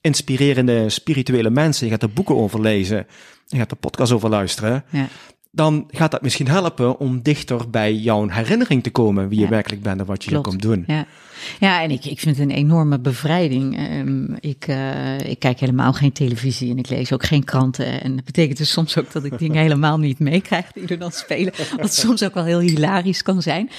[0.00, 3.06] inspirerende spirituele mensen, je gaat er boeken over lezen,
[3.46, 5.08] je gaat er podcast over luisteren, ja
[5.54, 9.82] dan gaat dat misschien helpen om dichter bij jouw herinnering te komen wie je werkelijk
[9.82, 10.84] bent en wat je hier komt doen.
[10.86, 11.06] Ja,
[11.60, 13.90] ja en ik, ik vind het een enorme bevrijding.
[13.90, 18.02] Um, ik, uh, ik kijk helemaal geen televisie en ik lees ook geen kranten.
[18.02, 21.12] En dat betekent dus soms ook dat ik dingen helemaal niet meekrijg die er dan
[21.12, 21.52] spelen.
[21.76, 23.70] Wat soms ook wel heel hilarisch kan zijn.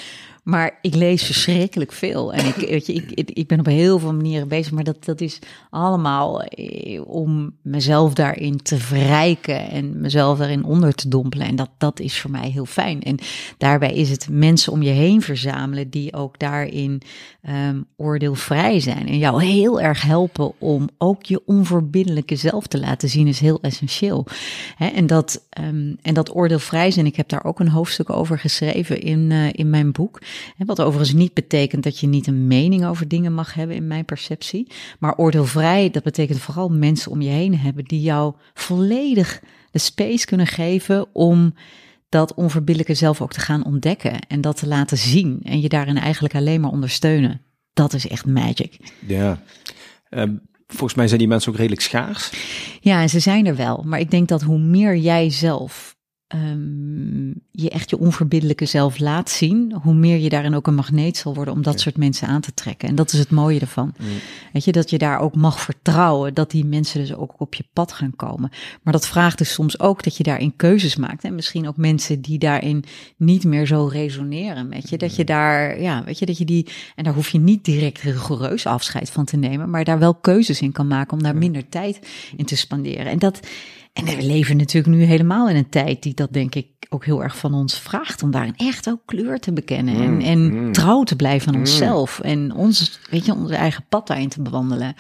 [0.44, 2.34] Maar ik lees verschrikkelijk veel.
[2.34, 4.72] En ik, weet je, ik, ik ben op heel veel manieren bezig.
[4.72, 9.70] Maar dat, dat is allemaal eh, om mezelf daarin te verrijken.
[9.70, 11.48] En mezelf daarin onder te dompelen.
[11.48, 13.02] En dat, dat is voor mij heel fijn.
[13.02, 13.18] En
[13.58, 15.90] daarbij is het mensen om je heen verzamelen.
[15.90, 17.02] die ook daarin
[17.50, 19.08] um, oordeelvrij zijn.
[19.08, 23.28] En jou heel erg helpen om ook je onverbiddelijke zelf te laten zien.
[23.28, 24.26] is heel essentieel.
[24.76, 27.06] He, en, dat, um, en dat oordeelvrij zijn.
[27.06, 30.20] Ik heb daar ook een hoofdstuk over geschreven in, uh, in mijn boek.
[30.58, 34.06] Wat overigens niet betekent dat je niet een mening over dingen mag hebben in mijn
[34.06, 34.72] perceptie.
[35.00, 39.42] Maar oordeelvrij, dat betekent vooral mensen om je heen hebben die jou volledig
[39.72, 41.54] de space kunnen geven om
[42.10, 45.98] dat onverbiddelijke zelf ook te gaan ontdekken en dat te laten zien en je daarin
[45.98, 47.42] eigenlijk alleen maar ondersteunen.
[47.74, 48.78] Dat is echt magic.
[49.08, 49.42] Ja.
[50.10, 52.32] Um, volgens mij zijn die mensen ook redelijk schaars.
[52.82, 53.84] Ja, en ze zijn er wel.
[53.86, 55.93] Maar ik denk dat hoe meer jij zelf
[56.34, 61.18] ehm, je echt je onverbiddelijke zelf laat zien, hoe meer je daarin ook een magneet
[61.18, 62.90] zal worden om dat soort mensen aan te trekken.
[62.90, 63.94] En dat is het mooie ervan.
[64.54, 67.64] Weet je, dat je daar ook mag vertrouwen dat die mensen dus ook op je
[67.74, 68.52] pad gaan komen.
[68.82, 71.24] Maar dat vraagt dus soms ook dat je daarin keuzes maakt.
[71.24, 72.84] En misschien ook mensen die daarin
[73.18, 74.98] niet meer zo resoneren met je.
[74.98, 78.02] Dat je daar, ja, weet je, dat je die, en daar hoef je niet direct
[78.02, 81.70] rigoureus afscheid van te nemen, maar daar wel keuzes in kan maken om daar minder
[81.70, 82.00] tijd
[82.36, 83.06] in te spanderen.
[83.06, 83.40] En dat,
[83.94, 87.24] en we leven natuurlijk nu helemaal in een tijd die dat denk ik ook heel
[87.24, 91.16] erg van ons vraagt om daarin echt ook kleur te bekennen en, en trouw te
[91.16, 94.96] blijven aan onszelf en ons, weet je, onze eigen pad daarin te bewandelen.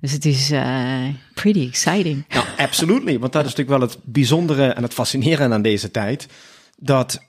[0.00, 2.24] Dus het is uh, pretty exciting.
[2.28, 3.18] Nou, absolutely.
[3.18, 6.28] Want dat is natuurlijk wel het bijzondere en het fascinerende aan deze tijd.
[6.76, 7.22] Dat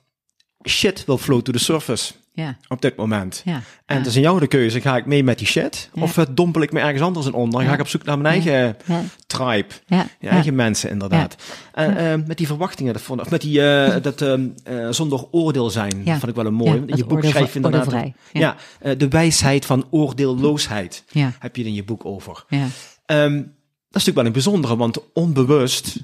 [0.67, 2.13] shit will flow to the surface.
[2.39, 2.57] Ja.
[2.67, 3.41] Op dit moment.
[3.45, 3.61] Ja.
[3.85, 4.81] En het is aan jou de keuze.
[4.81, 5.89] Ga ik mee met die shit?
[5.93, 7.61] Of uh, dompel ik me ergens anders in onder?
[7.61, 9.01] Ga ik op zoek naar mijn eigen Ja.
[9.27, 9.67] tribe.
[9.85, 10.07] Ja.
[10.19, 11.35] Je eigen mensen, inderdaad.
[11.73, 15.25] En eh, met die verwachtingen, dat vond, of met die, eh, dat ehm, eh, zonder
[15.31, 16.11] oordeel zijn, Ja.
[16.17, 16.83] vond ik wel een mooi.
[16.85, 18.11] In je boek schrijf je inderdaad...
[18.31, 21.31] Ja, eh, de wijsheid van oordeelloosheid Ja.
[21.39, 22.45] heb je in je boek over.
[22.49, 22.65] Ja.
[23.05, 25.99] Ehm, dat is natuurlijk wel een bijzondere, want onbewust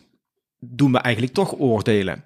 [0.60, 2.24] doen we eigenlijk toch oordelen.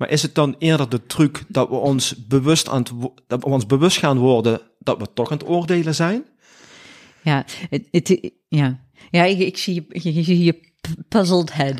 [0.00, 2.84] Maar is het dan eerder de truc dat we ons bewust, aan
[3.26, 6.24] het, ons bewust gaan worden dat we toch aan het oordelen zijn?
[7.22, 7.44] Ja,
[8.48, 8.80] ja.
[9.10, 10.60] ja ik, zie je, je,
[11.08, 11.76] puzzled head.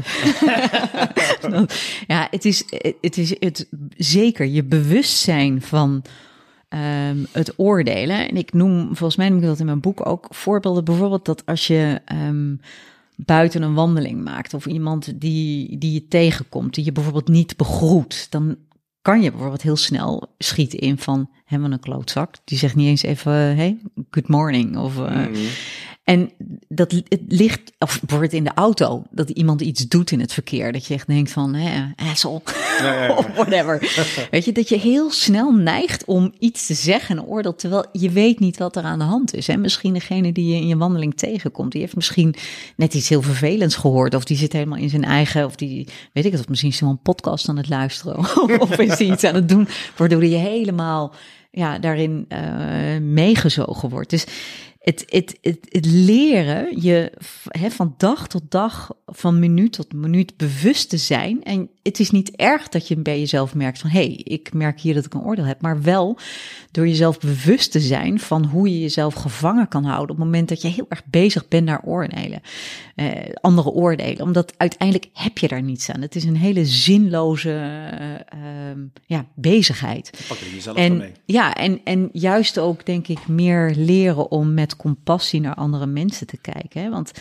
[2.07, 2.65] ja, het is,
[3.01, 6.03] het is het, zeker je bewustzijn van
[6.69, 8.29] ehm, het oordelen.
[8.29, 11.47] En ik noem, volgens mij noem ik dat in mijn boek ook, voorbeelden bijvoorbeeld dat
[11.47, 12.55] als je ehm,
[13.25, 18.27] buiten een wandeling maakt of iemand die, die je tegenkomt, die je bijvoorbeeld niet begroet,
[18.31, 18.57] dan
[19.03, 22.35] kan je bijvoorbeeld heel snel schieten in van hebben een klootzak.
[22.45, 23.79] Die zegt niet eens even hey,
[24.11, 25.27] good morning of uh,
[26.05, 26.31] en
[26.69, 30.73] dat het ligt, of bijvoorbeeld in de auto, dat iemand iets doet in het verkeer.
[30.73, 31.87] Dat je echt denkt van, hè,
[33.19, 33.79] of whatever.
[34.31, 38.11] Weet je, dat je heel snel neigt om iets te zeggen, een oordeel, terwijl je
[38.11, 39.49] weet niet wat er aan de hand is.
[39.49, 42.35] En misschien degene die je in je wandeling tegenkomt, die heeft misschien
[42.77, 44.15] net iets heel vervelends gehoord.
[44.15, 46.79] Of die zit helemaal in zijn eigen, of die, weet ik het, of misschien is
[46.81, 48.19] hij wel een podcast aan het luisteren.
[48.61, 51.15] of is hij iets aan het doen, waardoor je helemaal
[51.51, 52.39] ja, daarin uh,
[53.01, 54.11] meegezogen wordt.
[54.11, 54.27] Dus
[54.81, 57.13] het, het, het, het leren je
[57.49, 61.43] he, van dag tot dag, van minuut tot minuut bewust te zijn.
[61.43, 64.81] En het is niet erg dat je bij jezelf merkt van, hé, hey, ik merk
[64.81, 65.61] hier dat ik een oordeel heb.
[65.61, 66.19] Maar wel
[66.71, 70.49] door jezelf bewust te zijn van hoe je jezelf gevangen kan houden op het moment
[70.49, 72.41] dat je heel erg bezig bent naar oordelen.
[72.97, 74.23] Uh, andere oordelen.
[74.23, 76.01] Omdat uiteindelijk heb je daar niets aan.
[76.01, 77.51] Het is een hele zinloze
[78.35, 78.41] uh,
[79.07, 80.25] ja, bezigheid.
[80.29, 81.13] Pak je jezelf en, mee.
[81.25, 86.27] Ja, en, en juist ook denk ik meer leren om met compassie naar andere mensen
[86.27, 86.83] te kijken.
[86.83, 86.91] Hè?
[86.91, 87.13] Want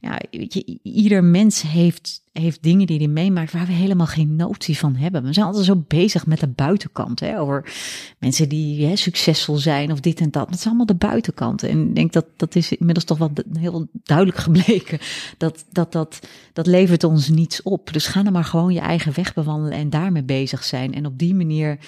[0.00, 4.36] ja, weet je, ieder mens heeft, heeft dingen die hij meemaakt waar we helemaal geen
[4.36, 5.22] notie van hebben.
[5.22, 7.20] We zijn altijd zo bezig met de buitenkant.
[7.20, 7.40] Hè?
[7.40, 7.72] Over
[8.18, 10.48] mensen die hè, succesvol zijn of dit en dat.
[10.48, 11.62] Dat is allemaal de buitenkant.
[11.62, 14.98] En ik denk dat dat is inmiddels toch wel heel duidelijk gebleken.
[15.38, 16.20] Dat dat, dat
[16.52, 17.92] dat levert ons niets op.
[17.92, 20.94] Dus ga dan maar gewoon je eigen weg bewandelen en daarmee bezig zijn.
[20.94, 21.78] En op die manier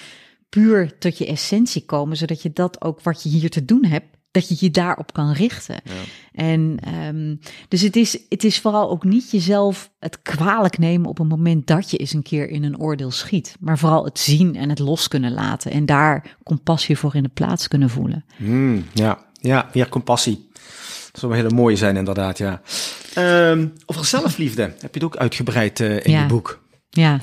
[0.49, 2.17] puur tot je essentie komen.
[2.17, 5.31] Zodat je dat ook wat je hier te doen hebt dat je je daarop kan
[5.31, 5.79] richten.
[5.83, 5.91] Ja.
[6.31, 11.19] En um, dus het is, het is vooral ook niet jezelf het kwalijk nemen op
[11.19, 13.55] een moment dat je eens een keer in een oordeel schiet.
[13.59, 15.71] Maar vooral het zien en het los kunnen laten.
[15.71, 18.25] En daar compassie voor in de plaats kunnen voelen.
[18.37, 19.25] Mm, ja.
[19.33, 20.49] ja, meer compassie.
[21.11, 22.37] Dat zou een hele mooie zijn, inderdaad.
[22.37, 22.61] Ja.
[23.49, 26.21] Um, over zelfliefde heb je het ook uitgebreid uh, in ja.
[26.21, 26.63] je boek.
[26.89, 27.21] Ja,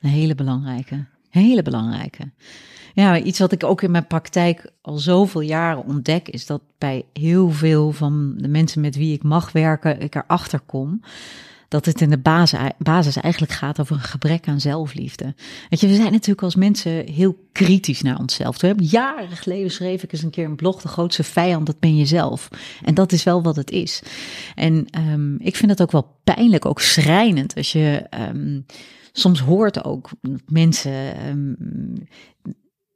[0.00, 1.06] een hele belangrijke.
[1.30, 2.32] Hele belangrijke.
[2.94, 7.04] Ja, iets wat ik ook in mijn praktijk al zoveel jaren ontdek, is dat bij
[7.12, 11.00] heel veel van de mensen met wie ik mag werken, ik erachter kom
[11.74, 12.18] dat het in de
[12.78, 15.34] basis, eigenlijk gaat over een gebrek aan zelfliefde.
[15.70, 18.58] Weet je, we zijn natuurlijk als mensen heel kritisch naar onszelf.
[18.58, 21.78] Toen heb jaren geleden schreef ik eens een keer een blog, de grootste vijand, dat
[21.78, 22.48] ben je zelf.
[22.82, 24.02] En dat is wel wat het is.
[24.54, 28.66] En um, ik vind het ook wel pijnlijk, ook schrijnend, als je um,
[29.12, 30.10] soms hoort ook
[30.46, 31.56] mensen um,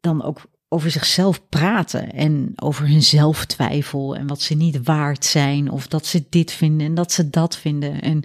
[0.01, 5.71] dan ook over zichzelf praten en over hun zelftwijfel en wat ze niet waard zijn
[5.71, 8.23] of dat ze dit vinden en dat ze dat vinden en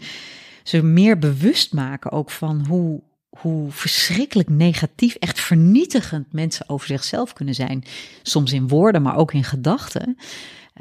[0.63, 3.03] ze meer bewust maken ook van hoe
[3.39, 7.83] hoe verschrikkelijk negatief, echt vernietigend mensen over zichzelf kunnen zijn,
[8.21, 10.17] soms in woorden, maar ook in gedachten.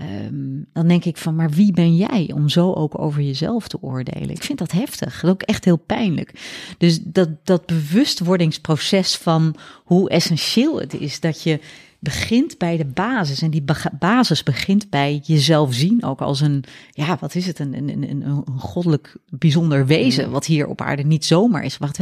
[0.00, 3.82] Um, dan denk ik van, maar wie ben jij om zo ook over jezelf te
[3.82, 4.30] oordelen?
[4.30, 6.32] Ik vind dat heftig, dat ook echt heel pijnlijk.
[6.78, 11.60] Dus dat, dat bewustwordingsproces van hoe essentieel het is dat je
[11.98, 13.42] begint bij de basis.
[13.42, 13.64] En die
[13.98, 18.26] basis begint bij jezelf zien, ook als een, ja, wat is het, een, een, een,
[18.26, 21.78] een goddelijk bijzonder wezen, wat hier op aarde niet zomaar is.
[21.78, 21.98] Wacht,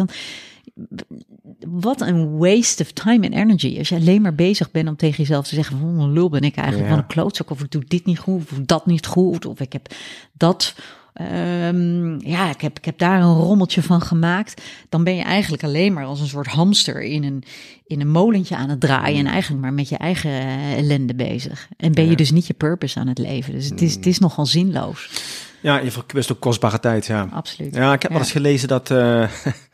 [1.70, 3.78] wat een waste of time and energy.
[3.78, 6.40] Als je alleen maar bezig bent om tegen jezelf te zeggen: van een lul ben
[6.42, 6.94] ik eigenlijk, Ja.
[6.94, 9.72] van een klootzak, of ik doe dit niet goed, of dat niet goed, of ik
[9.72, 9.86] heb
[10.32, 10.74] dat.
[11.12, 14.62] ehm, ja, ik heb, ik heb daar een rommeltje van gemaakt.
[14.88, 17.42] Dan ben je eigenlijk alleen maar als een soort hamster in een,
[17.86, 19.18] in een molentje aan het draaien.
[19.18, 20.30] En eigenlijk maar met je eigen
[20.76, 21.68] ellende bezig.
[21.76, 22.16] En ben je Ja.
[22.16, 23.52] dus niet je purpose aan het leven.
[23.52, 25.10] Dus het is, het is nogal zinloos.
[25.62, 27.28] Ja, je verkwist ook kostbare tijd, ja.
[27.32, 27.74] Absoluut.
[27.74, 28.24] Ja, ik heb wel Ja.
[28.24, 29.28] eens gelezen dat eh,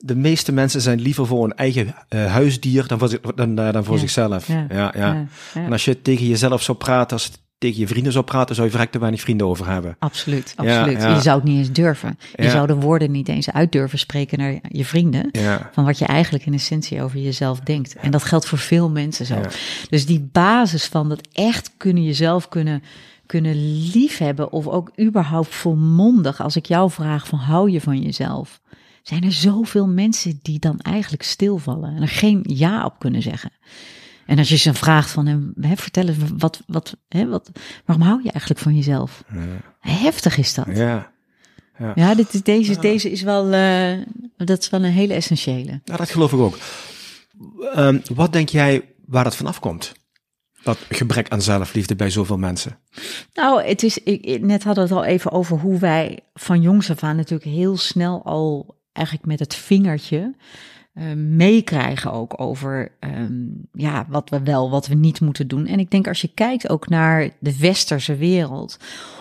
[0.00, 3.84] de meeste mensen zijn liever voor een eigen eh, huisdier dan voor, dan, eh, dan
[3.84, 4.00] voor Ja.
[4.00, 4.48] zichzelf.
[4.48, 5.26] Ja, Ja.
[5.54, 8.66] En als je tegen jezelf zou praten, als het tegen je vrienden zou praten, zou
[8.66, 9.96] je verrekt te weinig vrienden over hebben.
[9.98, 11.02] Absoluut, absoluut.
[11.02, 12.18] Je zou het niet eens durven.
[12.34, 15.30] Je zou de woorden niet eens uit durven spreken naar je vrienden.
[15.72, 17.94] Van wat je eigenlijk in essentie over jezelf denkt.
[17.96, 19.40] En dat geldt voor veel mensen zo.
[19.88, 22.82] Dus die basis van dat echt kunnen jezelf kunnen,
[23.26, 23.54] kunnen
[23.92, 24.52] liefhebben.
[24.52, 26.40] Of ook überhaupt volmondig.
[26.42, 28.60] Als ik jou vraag van hou je van jezelf.
[29.08, 31.96] Zijn er zoveel mensen die dan eigenlijk stilvallen.
[31.96, 33.50] En er geen ja op kunnen zeggen.
[34.26, 37.50] En als je ze vraagt van hem, hè, vertel eens, wat, wat, hè, wat,
[37.84, 39.24] waarom hou je eigenlijk van jezelf?
[39.80, 40.66] Heftig is dat.
[40.72, 41.12] Ja.
[41.94, 43.98] Ja, dit, is- deze, deze is wel, eh,
[44.36, 45.80] dat is wel een hele essentiële.
[45.84, 46.58] ja, dat geloof ik ook.
[47.74, 49.92] Ehm, wat denk jij waar dat vanaf komt?
[50.62, 52.78] Dat gebrek aan zelfliefde bij zoveel mensen.
[53.34, 56.60] Nou, het is, ik, ik- net hadden we het al even over hoe wij van
[56.62, 60.34] jongs af aan natuurlijk heel snel al eigenlijk met het vingertje
[60.92, 65.66] eh, meekrijgen ook over ehm, ja, wat we wel, wat we niet moeten doen.
[65.66, 68.78] En ik denk als je kijkt ook naar de westerse wereld,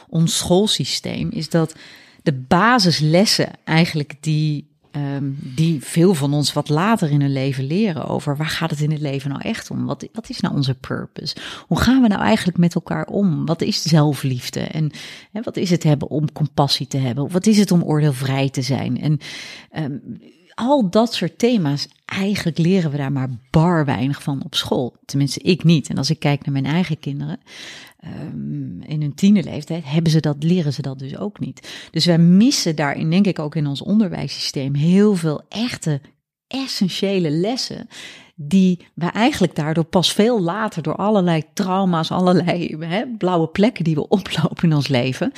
[0.10, 1.76] ons schoolsysteem, is dat
[2.24, 4.67] de basislessen eigenlijk die,
[4.98, 8.82] ehm, die veel van ons wat later in hun leven leren over waar gaat het
[8.82, 9.86] in het leven nou echt om?
[9.86, 11.36] Wat, wat is nou onze purpose?
[11.68, 13.46] Hoe gaan we nou eigenlijk met elkaar om?
[13.46, 14.60] Wat is zelfliefde?
[14.60, 14.92] En
[15.44, 17.32] wat is het hebben om compassie te hebben?
[17.32, 19.02] Wat is het om oordeelvrij te zijn?
[19.02, 19.20] En
[19.72, 19.98] ehm,
[20.58, 24.96] al dat soort thema's, eigenlijk leren we daar maar bar weinig van op school.
[25.06, 25.90] Tenminste, ik niet.
[25.90, 27.40] En als ik kijk naar mijn eigen kinderen,
[28.00, 31.88] ehm, in hun tienerleeftijd, hebben ze dat, leren ze dat dus ook niet.
[31.92, 36.02] Dus wij missen daarin, denk ik ook in ons onderwijssysteem, heel veel echte,
[36.48, 37.88] essentiële lessen.
[38.36, 43.96] Die we eigenlijk daardoor pas veel later door allerlei trauma's, allerlei hè, blauwe plekken die
[43.96, 45.32] we oplopen in ons leven,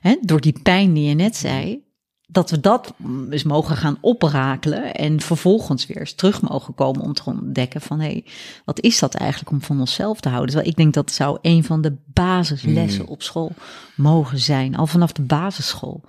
[0.00, 1.82] hè, door die pijn die je net zei,
[2.26, 2.94] dat we dat
[3.30, 8.00] eens mogen gaan oprakelen en vervolgens weer eens terug mogen komen om te ontdekken van
[8.00, 8.24] hé, hey,
[8.64, 10.50] wat is dat eigenlijk om van onszelf te houden?
[10.50, 13.52] Terwijl ik denk dat zou een van de basislessen op school
[13.96, 16.00] mogen zijn, al vanaf de basisschool.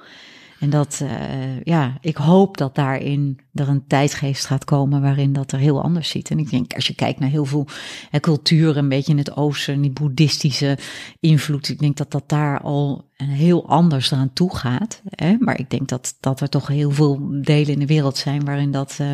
[0.60, 5.52] En dat, uh, ja, ik hoop dat daarin er een tijdgeest gaat komen waarin dat
[5.52, 6.30] er heel anders ziet.
[6.30, 7.68] En ik denk, als je kijkt naar heel veel
[8.10, 10.78] hè, culturen, een beetje in het oosten, die boeddhistische
[11.20, 15.02] invloed, ik denk dat dat daar al een heel anders eraan toe gaat.
[15.06, 15.36] Hè?
[15.40, 18.72] Maar ik denk dat, dat er toch heel veel delen in de wereld zijn waarin
[18.72, 19.08] dat uh,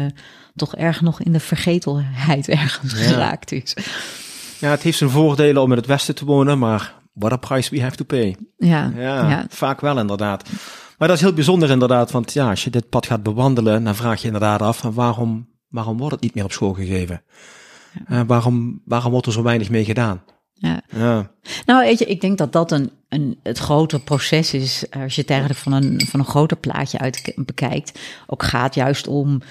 [0.55, 2.97] toch erg nog in de vergetelheid ergens ja.
[2.97, 3.75] geraakt is.
[4.59, 7.69] Ja, het heeft zijn voordelen om in het westen te wonen, maar what a price
[7.75, 8.35] we have to pay.
[8.57, 9.45] Ja, ja, ja.
[9.49, 10.49] vaak wel inderdaad.
[11.01, 13.95] Maar dat is heel bijzonder inderdaad, want ja, als je dit pad gaat bewandelen, dan
[13.95, 17.23] vraag je inderdaad af, waarom, waarom wordt het niet meer op school gegeven?
[18.07, 18.15] Ja.
[18.15, 20.23] Uh, waarom, waarom wordt er zo weinig mee gedaan?
[20.53, 20.81] Ja.
[20.89, 21.31] ja.
[21.65, 25.21] Nou, weet je, ik denk dat dat een, een, het grote proces is, als je
[25.21, 29.41] het eigenlijk van een, van een groter plaatje uit bekijkt, ook gaat juist om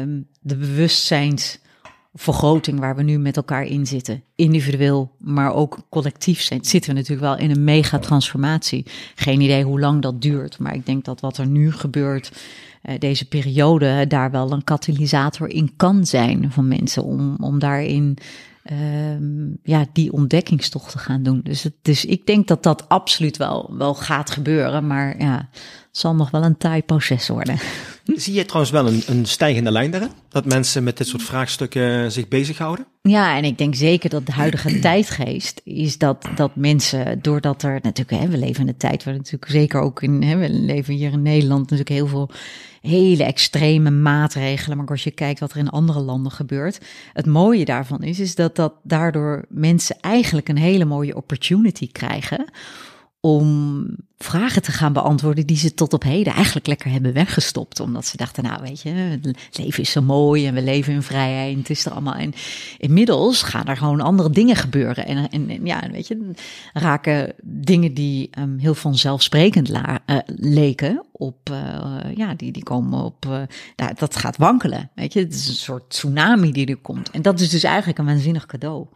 [0.00, 0.56] um, de
[2.18, 4.22] bewustzijnsvergroting waar we nu met elkaar in zitten.
[4.34, 6.64] Individueel, maar ook collectief zijn.
[6.64, 8.86] Zitten we natuurlijk wel in een mega transformatie.
[9.14, 12.32] Geen idee hoe lang dat duurt, maar ik denk dat wat er nu gebeurt,
[12.82, 18.18] uh, deze periode, daar wel een katalysator in kan zijn van mensen om, om daarin
[18.70, 21.40] um, ja, die ontdekkingstocht te gaan doen.
[21.42, 25.48] Dus, het, dus ik denk dat dat absoluut wel, wel gaat gebeuren, maar ja,
[25.88, 27.58] het zal nog wel een taai proces worden.
[28.16, 30.10] Zie je trouwens wel een, een stijgende lijn daarin?
[30.28, 32.86] Dat mensen met dit soort vraagstukken zich bezighouden?
[33.02, 37.78] Ja, en ik denk zeker dat de huidige tijdgeest is dat, dat mensen, doordat er
[37.82, 40.94] natuurlijk, hè, we leven in een tijd waar natuurlijk zeker ook in, hè, we leven
[40.94, 42.30] hier in Nederland natuurlijk heel veel
[42.80, 44.76] hele extreme maatregelen.
[44.76, 46.80] Maar als je kijkt wat er in andere landen gebeurt,
[47.12, 52.50] het mooie daarvan is, is dat, dat daardoor mensen eigenlijk een hele mooie opportunity krijgen
[53.20, 53.86] om
[54.18, 57.80] vragen te gaan beantwoorden die ze tot op heden eigenlijk lekker hebben weggestopt.
[57.80, 61.02] Omdat ze dachten, nou weet je, het leven is zo mooi en we leven in
[61.02, 62.14] vrijheid het is er allemaal.
[62.14, 62.32] En
[62.78, 65.06] inmiddels gaan er gewoon andere dingen gebeuren.
[65.06, 66.30] En, en, ja, weet je,
[66.72, 73.04] raken dingen die um, heel vanzelfsprekend la, uh, leken op, uh, ja, die, die komen
[73.04, 73.32] op, uh,
[73.76, 74.90] nou, dat gaat wankelen.
[74.94, 77.10] Weet je, het is een soort tsunami die er komt.
[77.10, 78.86] En dat is dus eigenlijk een waanzinnig cadeau.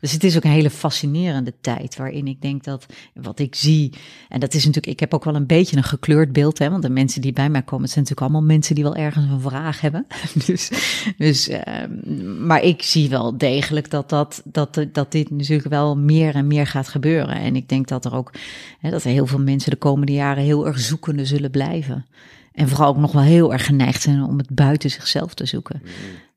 [0.00, 3.92] Dus het is ook een hele fascinerende tijd waarin ik denk dat wat ik zie,
[4.28, 6.82] en dat is natuurlijk, ik heb ook wel een beetje een gekleurd beeld, hè, want
[6.82, 9.40] de mensen die bij mij komen, het zijn natuurlijk allemaal mensen die wel ergens een
[9.40, 10.06] vraag hebben.
[10.46, 10.70] dus,
[11.16, 16.34] dus ehm, maar ik zie wel degelijk dat, dat, dat, dat dit natuurlijk wel meer
[16.34, 17.36] en meer gaat gebeuren.
[17.36, 18.32] En ik denk dat er ook,
[18.78, 22.06] hè, dat er heel veel mensen de komende jaren heel erg zoekende zullen blijven.
[22.52, 25.82] En vooral ook nog wel heel erg geneigd zijn om het buiten zichzelf te zoeken.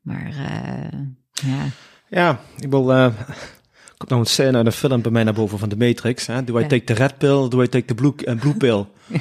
[0.02, 1.00] Maar uh,
[1.32, 1.64] ja.
[2.08, 2.92] Ja, ik wil.
[2.92, 3.12] Uh,
[4.00, 6.26] komt nou een scène uit een film bij mij naar boven van de Matrix.
[6.26, 6.44] Hè?
[6.44, 7.48] Do I take the red pill?
[7.48, 8.84] Do I take the blue, uh, blue pill?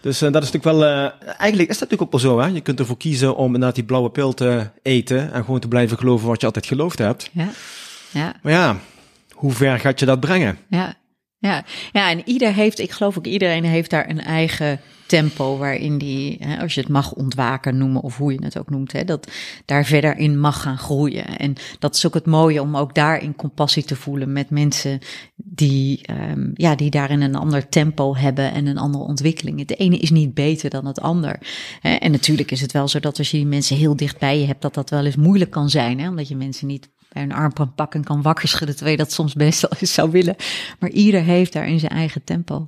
[0.00, 0.90] Dus uh, dat is natuurlijk wel.
[0.90, 2.40] Uh, eigenlijk is dat natuurlijk ook wel zo.
[2.40, 2.46] Hè?
[2.46, 5.98] Je kunt ervoor kiezen om inderdaad die blauwe pil te eten en gewoon te blijven
[5.98, 7.30] geloven wat je altijd geloofd hebt.
[7.32, 7.48] Ja.
[8.10, 8.34] ja.
[8.42, 8.76] Maar ja,
[9.32, 10.58] hoe ver gaat je dat brengen?
[10.68, 10.94] Ja.
[11.38, 15.98] Ja, ja, en ieder heeft, ik geloof ook iedereen heeft daar een eigen tempo waarin
[15.98, 19.04] die, hè, als je het mag ontwaken noemen of hoe je het ook noemt, hè,
[19.04, 19.30] dat
[19.64, 21.38] daar verder in mag gaan groeien.
[21.38, 24.98] En dat is ook het mooie om ook daarin compassie te voelen met mensen
[25.34, 26.00] die,
[26.30, 29.66] um, ja, die daarin een ander tempo hebben en een andere ontwikkeling.
[29.66, 31.38] De ene is niet beter dan het ander.
[31.80, 31.94] Hè.
[31.94, 34.46] En natuurlijk is het wel zo dat als je die mensen heel dicht bij je
[34.46, 37.32] hebt, dat dat wel eens moeilijk kan zijn, hè, omdat je mensen niet bij een
[37.32, 40.10] arm kan pakken en kan wakker schudden, terwijl je dat soms best wel eens zou
[40.10, 40.36] willen.
[40.78, 42.66] Maar ieder heeft daar in zijn eigen tempo.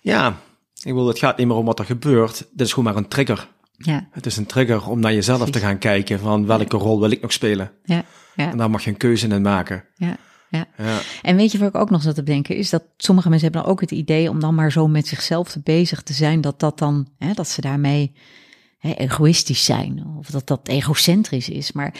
[0.00, 0.40] Ja,
[0.82, 2.38] ik wil, het gaat niet meer om wat er gebeurt.
[2.52, 3.48] Dit is gewoon maar een trigger.
[3.76, 4.08] Ja.
[4.10, 7.20] Het is een trigger om naar jezelf te gaan kijken van welke rol wil ik
[7.20, 7.70] nog spelen.
[7.84, 8.04] Ja.
[8.34, 8.50] ja.
[8.50, 9.84] En daar mag je een keuze in maken.
[9.96, 10.16] Ja.
[10.48, 10.66] Ja.
[10.76, 10.98] ja.
[11.22, 13.64] En weet je waar ik ook nog zat te denken, is dat sommige mensen hebben
[13.64, 16.60] dan ook het idee om dan maar zo met zichzelf te bezig te zijn, dat
[16.60, 18.12] dat dan, hè, dat ze daarmee
[18.78, 21.72] hè, egoïstisch zijn of dat dat egocentrisch is.
[21.72, 21.94] Maar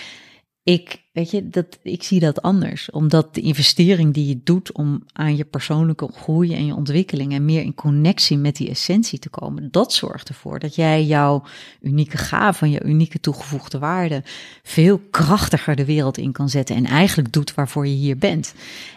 [0.65, 2.91] ik, weet je, dat, ik zie dat anders.
[2.91, 7.45] Omdat de investering die je doet om aan je persoonlijke groei en je ontwikkeling en
[7.45, 11.45] meer in connectie met die essentie te komen, dat zorgt ervoor dat jij jouw
[11.81, 14.23] unieke gave, je unieke toegevoegde waarde
[14.63, 18.55] veel krachtiger de wereld in kan zetten en eigenlijk doet waarvoor je hier bent.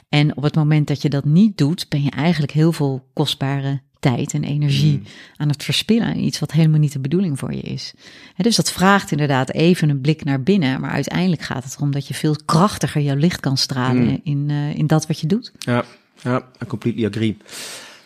[0.09, 3.82] En op het moment dat je dat niet doet, ben je eigenlijk heel veel kostbare
[4.12, 5.03] tijd en energie mm.
[5.36, 7.93] aan het verspillen aan iets wat helemaal niet de bedoeling voor je is.
[8.38, 12.08] dus dat vraagt inderdaad even een blik naar binnen, maar uiteindelijk gaat het erom dat
[12.08, 14.20] je veel krachtiger jouw licht kan stralen mm.
[14.24, 15.51] in, uh, in dat wat je doet.
[15.60, 15.86] Ja,
[16.22, 17.38] ja, I completely agree.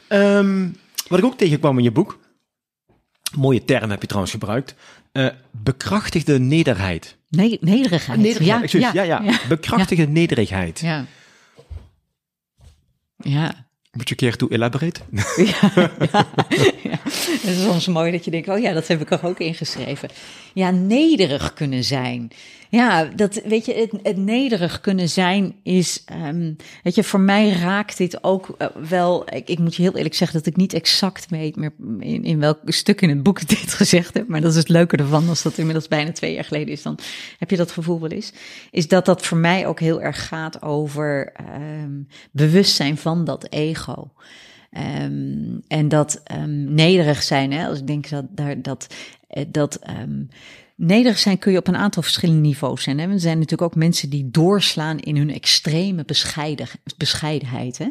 [0.09, 0.75] Um,
[1.07, 2.19] wat ik ook tegenkwam in je boek,
[3.35, 4.75] mooie term heb je trouwens gebruikt,
[5.13, 7.17] uh, bekrachtigde nederigheid.
[7.29, 8.19] Nee, nederigheid.
[8.19, 8.71] nederigheid.
[8.71, 10.79] Ja, ja, ja, ja, Bekrachtigde nederigheid.
[10.79, 11.05] Ja.
[13.17, 13.68] Ja.
[13.99, 14.99] Moet je een keer toe elaborate?
[16.81, 19.39] Ja, Het is soms mooi dat je denkt, oh ja, dat heb ik er ook
[19.39, 20.09] ingeschreven.
[20.53, 22.31] Ja, nederig kunnen zijn.
[22.71, 27.49] Ja, dat weet je, het, het nederig kunnen zijn is, um, weet je, voor mij
[27.49, 29.25] raakt dit ook uh, wel.
[29.45, 32.59] Ik, moet je heel eerlijk zeggen dat ik niet exact weet meer in, in welk
[32.65, 34.27] stuk in het boek dit gezegd heb.
[34.27, 36.99] Maar dat is het leuke ervan, als dat inmiddels bijna twee jaar geleden is, dan
[37.39, 38.31] heb je dat gevoel wel eens.
[38.71, 43.88] Is dat dat voor mij ook heel erg gaat over um, bewustzijn van dat ego.
[45.01, 48.95] Um, en dat um, nederig zijn, hè, als ik denk dat daar dat,
[49.27, 50.29] eh, dat um,
[50.79, 52.99] Nederig zijn kun je op een aantal verschillende niveaus zijn.
[52.99, 53.11] Hè?
[53.11, 56.67] Er zijn natuurlijk ook mensen die doorslaan in hun extreme bescheiden,
[56.97, 57.77] bescheidenheid.
[57.77, 57.87] Hè?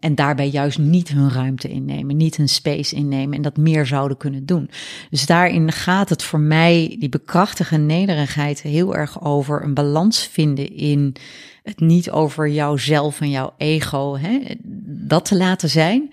[0.00, 4.16] En daarbij juist niet hun ruimte innemen, niet hun space innemen en dat meer zouden
[4.16, 4.70] kunnen doen.
[5.10, 10.76] Dus daarin gaat het voor mij, die bekrachtige nederigheid, heel erg over een balans vinden
[10.76, 11.14] in
[11.62, 14.38] het niet over jouzelf en jouw ego, hè?
[14.84, 16.12] dat te laten zijn.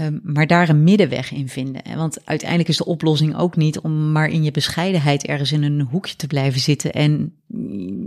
[0.00, 1.82] Um, maar daar een middenweg in vinden.
[1.96, 5.80] Want uiteindelijk is de oplossing ook niet om maar in je bescheidenheid ergens in een
[5.80, 7.34] hoekje te blijven zitten en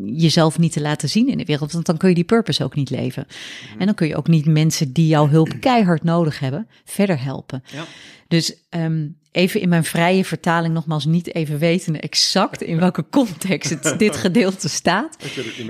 [0.05, 1.71] jezelf niet te laten zien in de wereld.
[1.71, 3.25] Want dan kun je die purpose ook niet leven.
[3.27, 3.79] Mhm.
[3.79, 7.63] En dan kun je ook niet mensen die jouw hulp keihard nodig hebben, verder helpen.
[7.71, 7.85] Ja.
[8.27, 13.69] Dus um, even in mijn vrije vertaling nogmaals niet even weten exact in welke context
[13.69, 15.17] het, dit gedeelte staat.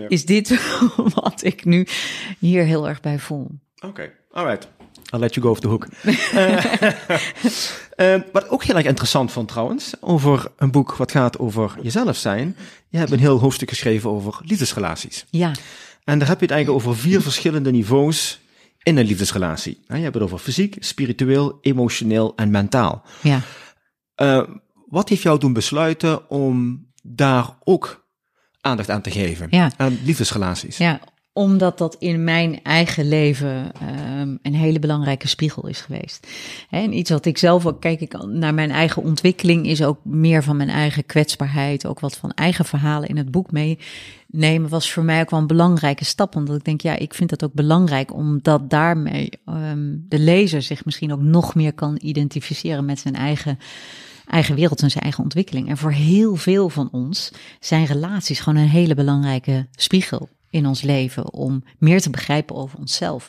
[0.07, 0.59] Is dit
[1.23, 1.87] wat ik nu
[2.39, 3.47] hier heel erg bij voel.
[3.75, 4.11] Oké, okay.
[4.31, 4.67] alright.
[5.13, 5.87] I'll let you go off the hook.
[7.95, 12.15] uh, wat ook heel erg interessant vond trouwens, over een boek wat gaat over jezelf
[12.15, 12.57] zijn.
[12.89, 15.25] Je hebt een heel hoofdstuk geschreven over liefdesrelaties.
[15.29, 15.51] Ja.
[16.03, 18.39] En daar heb je het eigenlijk over vier verschillende niveaus
[18.85, 19.79] in een liefdesrelatie.
[19.87, 23.05] Je hebt het over fysiek, spiritueel, emotioneel en mentaal.
[23.21, 23.41] Ja.
[24.21, 24.43] Uh,
[24.85, 28.07] wat heeft jou doen besluiten om daar ook
[28.61, 29.47] aandacht aan te geven?
[29.49, 29.71] Ja.
[29.77, 30.77] Aan liefdesrelaties.
[30.77, 30.99] Ja,
[31.37, 33.71] omdat dat in mijn eigen leven
[34.19, 36.27] um, een hele belangrijke spiegel is geweest.
[36.69, 40.43] En iets wat ik zelf ook, kijk ik naar mijn eigen ontwikkeling, is ook meer
[40.43, 45.03] van mijn eigen kwetsbaarheid, ook wat van eigen verhalen in het boek meenemen, was voor
[45.03, 46.35] mij ook wel een belangrijke stap.
[46.35, 50.85] Omdat ik denk, ja, ik vind het ook belangrijk, omdat daarmee um, de lezer zich
[50.85, 53.59] misschien ook nog meer kan identificeren met zijn eigen
[54.25, 55.69] eigen wereld en zijn eigen ontwikkeling.
[55.69, 60.81] En voor heel veel van ons zijn relaties gewoon een hele belangrijke spiegel in ons
[60.81, 63.27] leven om meer te begrijpen over onszelf.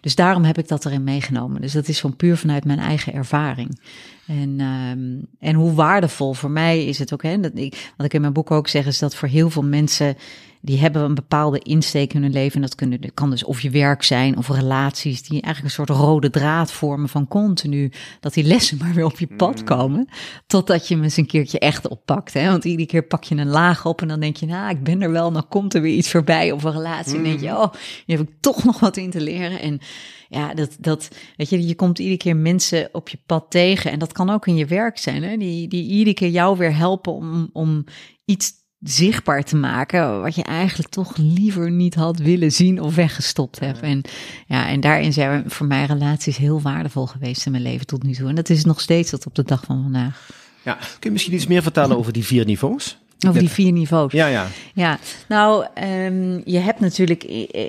[0.00, 1.60] Dus daarom heb ik dat erin meegenomen.
[1.60, 3.78] Dus dat is gewoon puur vanuit mijn eigen ervaring.
[4.26, 7.22] En, um, en hoe waardevol voor mij is het ook.
[7.22, 9.64] Hè, dat ik, wat ik in mijn boek ook zeg, is dat voor heel veel
[9.64, 10.16] mensen
[10.64, 12.54] die hebben een bepaalde insteek in hun leven.
[12.54, 15.84] En dat, kunnen, dat kan dus of je werk zijn of relaties, die eigenlijk een
[15.84, 17.92] soort rode draad vormen van continu.
[18.20, 19.64] Dat die lessen maar weer op je pad mm.
[19.64, 20.08] komen.
[20.46, 22.32] Totdat je hem eens een keertje echt oppakt.
[22.32, 22.50] Hè?
[22.50, 25.02] Want iedere keer pak je een laag op en dan denk je, nou, ik ben
[25.02, 25.32] er wel.
[25.32, 27.16] Dan komt er weer iets voorbij of een relatie.
[27.16, 27.56] En denk je, mm.
[27.56, 27.72] oh,
[28.06, 29.60] je hebt toch nog wat in te leren.
[29.60, 29.80] En
[30.28, 33.90] ja, dat, dat, weet je, je komt iedere keer mensen op je pad tegen.
[33.90, 35.36] En dat kan ook in je werk zijn, hè?
[35.36, 37.84] Die, die iedere keer jou weer helpen om, om
[38.24, 43.60] iets zichtbaar te maken, wat je eigenlijk toch liever niet had willen zien of weggestopt
[43.60, 43.80] hebt.
[43.80, 44.02] En,
[44.46, 48.12] ja, en daarin zijn voor mij relaties heel waardevol geweest in mijn leven tot nu
[48.12, 48.28] toe.
[48.28, 50.30] En dat is nog steeds tot op de dag van vandaag.
[50.64, 52.98] Ja, kun je misschien iets meer vertellen over die vier niveaus?
[53.26, 54.12] Over die vier niveaus.
[54.12, 54.46] Ja, ja.
[54.74, 55.66] Ja, nou,
[56.04, 57.24] um, je hebt natuurlijk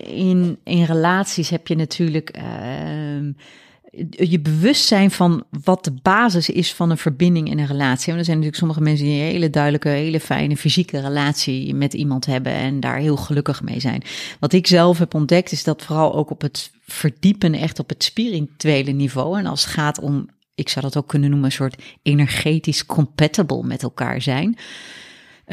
[0.05, 2.31] in, in relaties heb je natuurlijk.
[3.17, 3.35] Um,
[4.09, 8.05] je bewustzijn van wat de basis is van een verbinding in een relatie.
[8.05, 11.93] Want er zijn natuurlijk sommige mensen die een hele duidelijke, hele fijne fysieke relatie met
[11.93, 14.03] iemand hebben en daar heel gelukkig mee zijn.
[14.39, 18.03] Wat ik zelf heb ontdekt is dat vooral ook op het verdiepen, echt op het
[18.03, 19.39] spirituele niveau.
[19.39, 23.63] En als het gaat om, ik zou dat ook kunnen noemen, een soort energetisch compatible
[23.63, 24.57] met elkaar zijn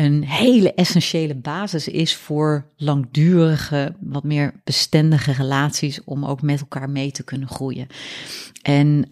[0.04, 6.90] een hele essentiële basis is voor langdurige, wat meer bestendige relaties om ook met elkaar
[6.90, 7.86] mee te kunnen groeien.
[8.62, 9.04] En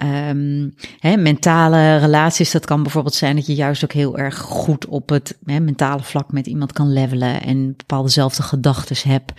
[0.99, 5.09] hè, mentale relaties, dat kan bijvoorbeeld zijn dat je juist ook heel erg goed op
[5.09, 9.32] het mentale vlak met iemand kan levelen en bepaaldezelfde gedachten hebt.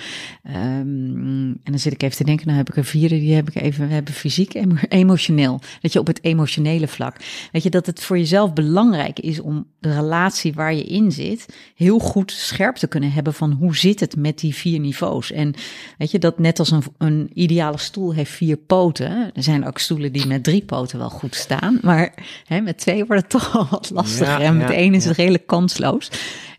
[0.48, 3.50] Um, en dan zit ik even te denken, nou heb ik er vier, die heb
[3.50, 4.54] ik even, we hebben fysiek,
[4.90, 5.62] emotioneel.
[5.82, 7.16] Dat je op het emotionele vlak,
[7.52, 11.39] weet je, dat het voor jezelf belangrijk is om de relatie waar je in zit,
[11.76, 15.32] heel goed scherp te kunnen hebben van hoe zit het met die vier niveaus.
[15.32, 15.54] En
[15.98, 19.80] weet je, dat net als een, een ideale stoel heeft vier poten, er zijn ook
[19.80, 21.80] stoelen die met drie poten wel goed staan.
[21.82, 22.14] Maar
[22.46, 24.42] hè, met twee wordt het toch wel wat lastiger.
[24.42, 26.10] en met één is het redelijk kansloos.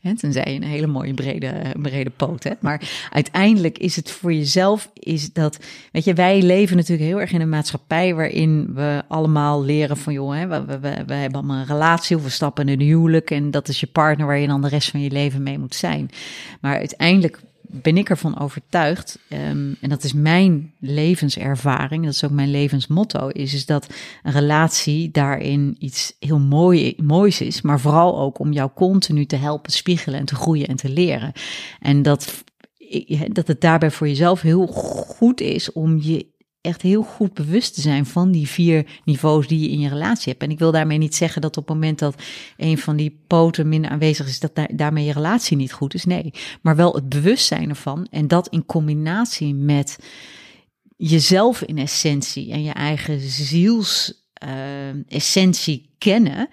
[0.02, 2.62] Tenzij je een hele mooie brede, brede poot hebt.
[2.62, 5.58] Maar uiteindelijk is het voor jezelf, is dat,
[5.92, 10.12] weet je, wij leven natuurlijk heel erg in een maatschappij waarin we allemaal leren van,
[10.12, 13.30] joh, hè, we, we, we, hebben allemaal een relatie of we stappen in een huwelijk
[13.30, 15.74] en dat is je partner waar je dan de rest van je leven mee moet
[15.74, 16.10] zijn.
[16.60, 17.40] Maar uiteindelijk
[17.72, 23.28] ben ik ervan overtuigd, um, en dat is mijn levenservaring, dat is ook mijn levensmotto,
[23.28, 23.86] is, is dat
[24.22, 29.36] een relatie daarin iets heel mooi, moois is, maar vooral ook om jou continu te
[29.36, 31.32] helpen spiegelen en te groeien en te leren.
[31.80, 32.44] En dat,
[33.32, 36.26] dat het daarbij voor jezelf heel goed is om je
[36.60, 40.30] echt heel goed bewust te zijn van die vier niveaus die je in je relatie
[40.32, 40.42] hebt.
[40.42, 42.22] En ik wil daarmee niet zeggen dat op het moment dat
[42.56, 46.04] een van die poten minder aanwezig is, dat daarmee je relatie niet goed is.
[46.04, 46.32] Nee,
[46.62, 49.98] maar wel het bewustzijn ervan en dat in combinatie met
[50.96, 54.50] jezelf in essentie en je eigen ziels uh,
[55.08, 56.48] essentie kennen,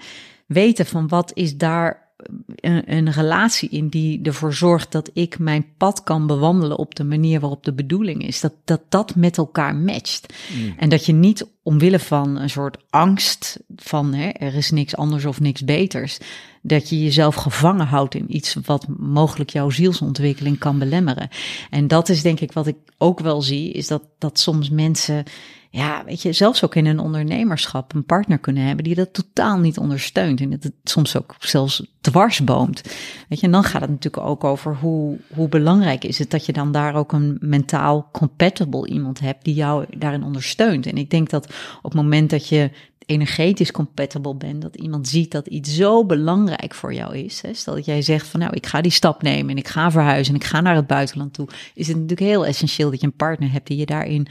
[0.46, 2.07] weten van wat is daar
[2.56, 7.04] een, een, relatie in die ervoor zorgt dat ik mijn pad kan bewandelen op de
[7.04, 8.40] manier waarop de bedoeling is.
[8.42, 10.34] Dat dat, dat met elkaar matcht.
[10.56, 10.74] Mm.
[10.78, 15.26] En dat je niet omwille van een soort angst van hè, er is niks anders
[15.26, 16.18] of niks beters,
[16.62, 21.30] dat je jezelf gevangen houdt in iets wat mogelijk jouw zielsontwikkeling kan belemmeren.
[21.70, 25.24] En dat is denk ik wat ik ook wel zie, is dat, dat soms mensen
[25.70, 29.60] ja, weet je, zelfs ook in een ondernemerschap een partner kunnen hebben die dat totaal
[29.60, 30.42] niet ondersteunt.
[30.42, 32.82] En dat het soms ook zelfs dwarsboomt.
[33.30, 36.46] Weet je, en dan gaat het natuurlijk ook over hoe, hoe belangrijk is het dat
[36.46, 40.86] je dan daar ook een mentaal compatible iemand hebt die jou daarin ondersteunt.
[40.86, 41.46] En ik denk dat
[41.78, 42.72] op het moment dat je
[43.08, 47.42] energetisch compatible bent, dat iemand ziet dat iets zo belangrijk voor jou is.
[47.42, 47.52] Hè?
[47.66, 50.40] Dat jij zegt van nou, ik ga die stap nemen en ik ga verhuizen en
[50.40, 53.52] ik ga naar het buitenland toe, is het natuurlijk heel essentieel dat je een partner
[53.52, 54.28] hebt die je daarin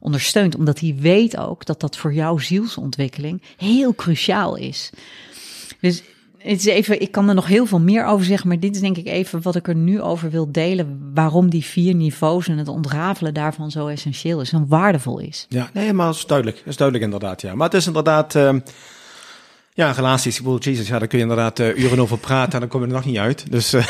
[0.00, 4.90] omdat hij weet ook dat dat voor jouw zielsontwikkeling heel cruciaal is.
[5.80, 6.02] Dus
[6.42, 8.80] het is even, ik kan er nog heel veel meer over zeggen, maar dit is
[8.80, 11.10] denk ik even wat ik er nu over wil delen.
[11.14, 15.46] Waarom die vier niveaus en het ontrafelen daarvan zo essentieel is en waardevol is.
[15.48, 16.56] Ja, nee, maar dat is duidelijk.
[16.56, 17.54] Dat is duidelijk inderdaad, ja.
[17.54, 18.54] Maar het is inderdaad, uh,
[19.72, 22.60] ja, relaties, ik bedoel, Jesus, ja, daar kun je inderdaad uh, uren over praten en
[22.60, 23.50] dan kom je er nog niet uit.
[23.50, 23.86] Dus, uh,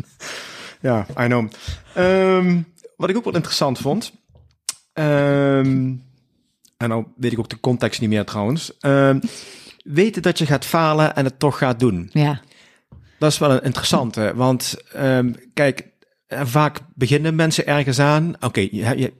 [0.80, 1.50] ja, I know.
[1.98, 2.66] Um,
[2.96, 4.12] wat ik ook wel interessant vond,
[4.98, 6.02] um,
[6.76, 8.72] en nou weet ik ook de context niet meer trouwens.
[8.80, 9.20] Um,
[9.84, 12.10] weten dat je gaat falen en het toch gaat doen.
[12.12, 12.40] Ja.
[13.18, 15.86] Dat is wel een interessante, want um, kijk,
[16.26, 18.34] eh, vaak beginnen mensen ergens aan.
[18.34, 19.12] Oké, okay, je,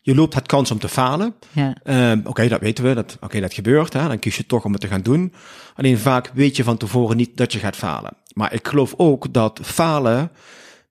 [0.00, 1.34] je, loopt het kans om te falen.
[1.52, 1.76] Ja.
[2.10, 2.94] Um, oké, okay, dat weten we.
[2.94, 3.92] Dat, Oké, dat gebeurt.
[3.92, 4.08] Hè?
[4.08, 5.32] Dan kies je toch om het te gaan doen.
[5.74, 8.16] Alleen vaak weet je van tevoren niet dat je gaat falen.
[8.32, 10.30] Maar ik geloof ook dat falen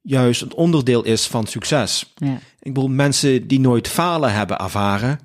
[0.04, 2.14] juist een onderdeel is van succes.
[2.16, 2.40] Ja.
[2.60, 5.20] Ik bedoel, mensen die nooit falen hebben ervaren,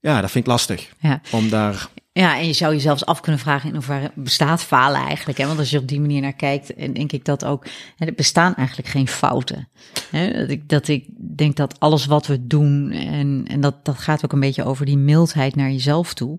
[0.00, 0.92] ja, dat vind ik lastig.
[1.00, 1.20] Ja.
[1.30, 5.00] Om daar, Ja, en je zou je zelfs af kunnen vragen in hoeverre bestaat falen
[5.00, 5.38] eigenlijk.
[5.38, 5.46] Hè?
[5.46, 8.14] Want als je op die manier naar kijkt, en denk ik dat ook, hè, er
[8.14, 9.68] bestaan eigenlijk geen fouten.
[10.10, 10.32] Hè?
[10.32, 14.24] Dat, ik, dat ik denk dat alles wat we doen, en, en dat, dat gaat
[14.24, 16.38] ook een beetje over die mildheid naar jezelf toe.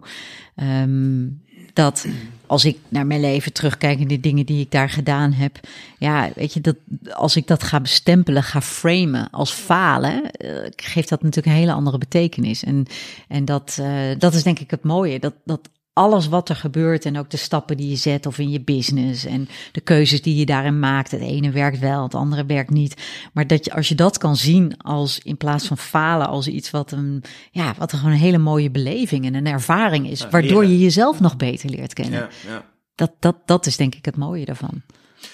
[0.55, 1.27] Ehm,
[1.73, 2.07] dat
[2.53, 5.59] als ik naar mijn leven terugkijk en de dingen die ik daar gedaan heb,
[5.97, 6.75] ja, weet je, dat
[7.09, 11.73] als ik dat ga bestempelen, ga framen als falen, eh, geeft dat natuurlijk een hele
[11.73, 12.63] andere betekenis.
[12.63, 12.85] En,
[13.27, 17.05] en dat, eh, dat is denk ik het mooie, dat, dat alles wat er gebeurt
[17.05, 20.35] en ook de stappen die je zet of in je business en de keuzes die
[20.35, 23.01] je daarin maakt, het ene werkt wel, het andere werkt niet.
[23.33, 26.71] Maar dat je, als je dat kan zien als in plaats van falen als iets
[26.71, 30.79] wat een, ja, wat gewoon een hele mooie beleving en een ervaring is, waardoor je
[30.79, 32.19] jezelf nog beter leert kennen.
[32.19, 32.65] ja, ja.
[32.95, 34.81] Dat, dat, dat is denk ik het mooie daarvan.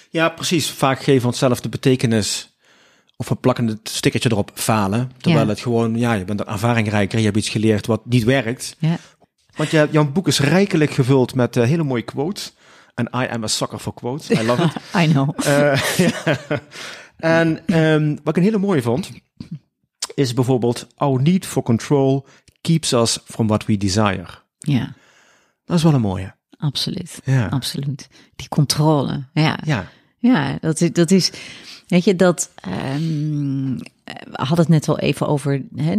[0.09, 0.69] ja, precies.
[0.69, 2.57] Vaak geven we onszelf de betekenis,
[3.15, 5.11] of we plakken het stickertje erop, falen.
[5.17, 5.49] Terwijl Ja.
[5.49, 8.75] het gewoon, ja, je bent ervaringrijker, je hebt iets geleerd wat niet werkt.
[8.79, 8.97] Ja,
[9.59, 12.53] Want je, jouw boek is rijkelijk gevuld met eh, hele mooie quotes.
[12.95, 14.29] En I am a sucker for quotes.
[14.29, 14.75] I love it.
[15.01, 15.29] I know.
[15.45, 15.81] Eh.
[17.17, 19.11] En ehm, wat ik een hele mooie vond,
[20.15, 22.25] is bijvoorbeeld: Our need for control
[22.61, 24.27] keeps us from what we desire.
[24.57, 24.93] Ja,
[25.65, 26.35] Dat is wel een mooie.
[26.57, 27.19] absoluut.
[27.23, 27.47] Ja.
[27.47, 28.07] Absoluut.
[28.35, 29.23] Die controle.
[29.33, 31.31] Ja, Ja, Ja, dat is, dat is
[31.87, 33.77] weet je, dat, ehm,
[34.29, 35.95] we hadden het net al even over hè,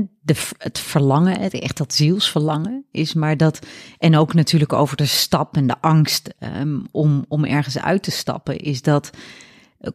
[0.58, 3.66] het verlangen, het, echt dat zielsverlangen is, maar dat,
[3.98, 8.10] en ook natuurlijk over de stap en de angst ehm, om, om ergens uit te
[8.10, 9.20] stappen, is dat eh,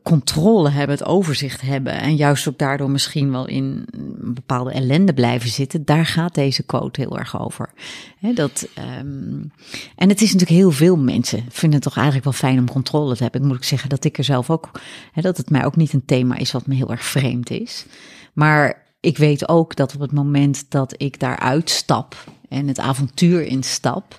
[0.03, 5.13] controle hebben, het overzicht hebben en juist ook daardoor misschien wel in een bepaalde ellende
[5.13, 7.69] blijven zitten, daar gaat deze quote heel erg over.
[8.19, 9.43] Hè, dat, ehm,
[9.95, 13.15] en het is natuurlijk heel veel mensen vinden het toch eigenlijk wel fijn om controle
[13.15, 13.41] te hebben.
[13.41, 14.71] Ik moet ook zeggen dat ik er zelf ook,
[15.13, 17.85] dat het mij ook niet een thema is wat me heel erg vreemd is.
[18.33, 22.15] Maar ik weet ook dat op het moment dat ik daaruit stap
[22.49, 24.17] en het avontuur instap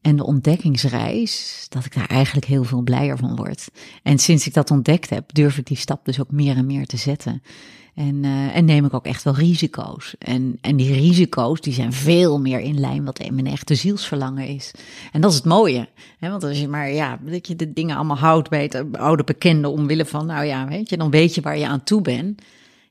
[0.00, 3.68] en de ontdekkingsreis, dat ik daar eigenlijk heel veel blijer van word.
[4.02, 6.86] En sinds ik dat ontdekt heb, durf ik die stap dus ook meer en meer
[6.86, 7.42] te zetten.
[7.94, 10.14] En, eh, en neem ik ook echt wel risico's.
[10.18, 14.70] En, en die risico's die zijn veel meer in lijn wat mijn echte zielsverlangen is.
[15.12, 15.88] En dat is het mooie.
[16.18, 16.30] Hè?
[16.30, 19.68] Want als je maar ja, dat je de dingen allemaal houdt bij het oude bekende
[19.68, 22.42] omwille van, nou ja, weet je, dan weet je waar je aan toe bent.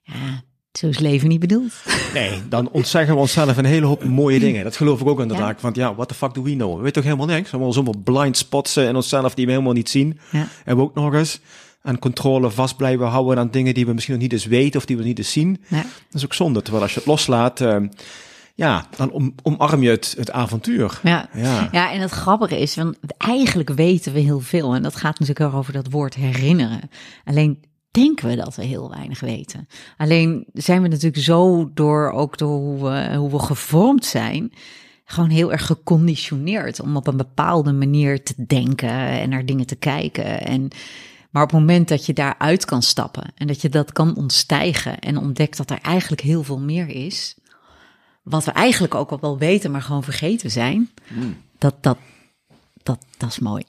[0.04, 0.44] Ja,
[0.78, 1.74] zo is leven niet bedoeld.
[2.14, 4.64] nee, dan ontzeggen we onszelf een hele hoop mooie dingen.
[4.64, 5.62] Dat geloof ik ook inderdaad.
[5.62, 6.76] Want ja, what the fuck do we know?
[6.76, 7.52] We weten toch helemaal niks?
[7.54, 10.20] Allemaal zomaar blind spots in onszelf die we helemaal niet zien.
[10.32, 10.48] Ja.
[10.66, 11.40] En we ook nog eens
[11.82, 14.86] aan controle vast blijven houden aan dingen die we misschien nog niet eens weten of
[14.86, 15.64] die we niet eens zien.
[15.68, 15.82] Ja.
[15.82, 16.62] Dat is ook zonde.
[16.62, 17.78] Terwijl als je het loslaat, eh,
[18.56, 21.00] ja, dan om, omarm je het, het avontuur.
[21.04, 21.30] Ja.
[21.34, 21.70] Ja.
[21.72, 24.74] ja, en het grappige is, want eigenlijk weten we heel veel.
[24.76, 26.90] En dat gaat natuurlijk ook over dat woord herinneren.
[27.26, 27.60] Alleen
[27.98, 29.68] denken we dat we heel weinig weten.
[29.98, 34.54] Alleen zijn we natuurlijk zo door ook door hoe we, hoe we gevormd zijn,
[35.06, 39.76] gewoon heel erg geconditioneerd om op een bepaalde manier te denken en naar dingen te
[39.76, 40.42] kijken.
[40.42, 40.68] En,
[41.30, 45.00] maar op het moment dat je daaruit kan stappen en dat je dat kan ontstijgen
[45.00, 47.36] en ontdekt dat er eigenlijk heel veel meer is,
[48.24, 50.90] wat we eigenlijk ook al wel weten, maar gewoon vergeten zijn,
[51.58, 51.98] dat, dat,
[52.88, 53.64] dat, dat is mooi.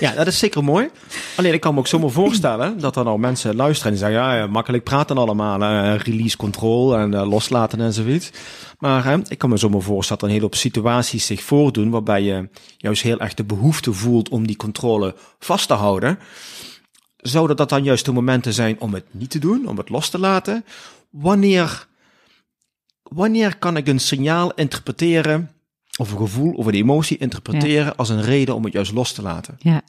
[0.00, 0.90] Ja, dat is zeker mooi.
[1.36, 4.46] Alleen ik kan me ook zomaar voorstellen dat er nou mensen luisteren en zeggen, ja,
[4.46, 8.30] makkelijk praten allemaal, eh, release control en eh, loslaten en zoiets.
[8.78, 11.90] Maar hè, ik kan me zomaar voorstellen dat er een hele hoop situaties zich voordoen
[11.90, 16.18] waarbij je juist heel erg de behoefte voelt om die controle vast te houden.
[17.16, 20.08] Zouden dat dan juist de momenten zijn om het niet te doen, om het los
[20.08, 20.64] te laten?
[21.10, 21.86] Wanneer,
[23.02, 25.50] wanneer kan ik een signaal interpreteren
[26.00, 29.22] of een gevoel of een emotie interpreteren als een reden om het juist los te
[29.22, 29.56] laten?
[29.58, 29.82] Ja,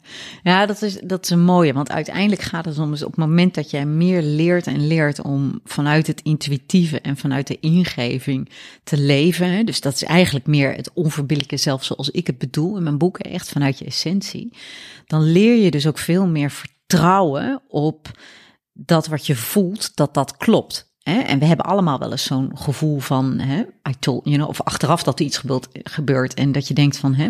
[0.44, 1.74] ja dat, is, dat is een mooie.
[1.74, 5.22] Want uiteindelijk gaat het om dus op het moment dat jij meer leert en leert
[5.22, 8.50] om vanuit het intuïtieve en vanuit de ingeving
[8.84, 9.52] te leven.
[9.52, 12.98] Hè, dus dat is eigenlijk meer het onverbiddelijke zelf zoals ik het bedoel in mijn
[12.98, 14.54] boeken, echt vanuit je essentie.
[15.06, 18.12] Dan leer je dus ook veel meer vertrouwen op
[18.74, 20.91] dat wat je voelt, dat dat klopt.
[21.04, 21.20] Hè?
[21.20, 24.62] En we hebben allemaal wel eens zo'n gevoel van, hè, I told, you know, of
[24.62, 27.30] achteraf dat er iets gebeurt, gebeurt en dat je denkt van, hè,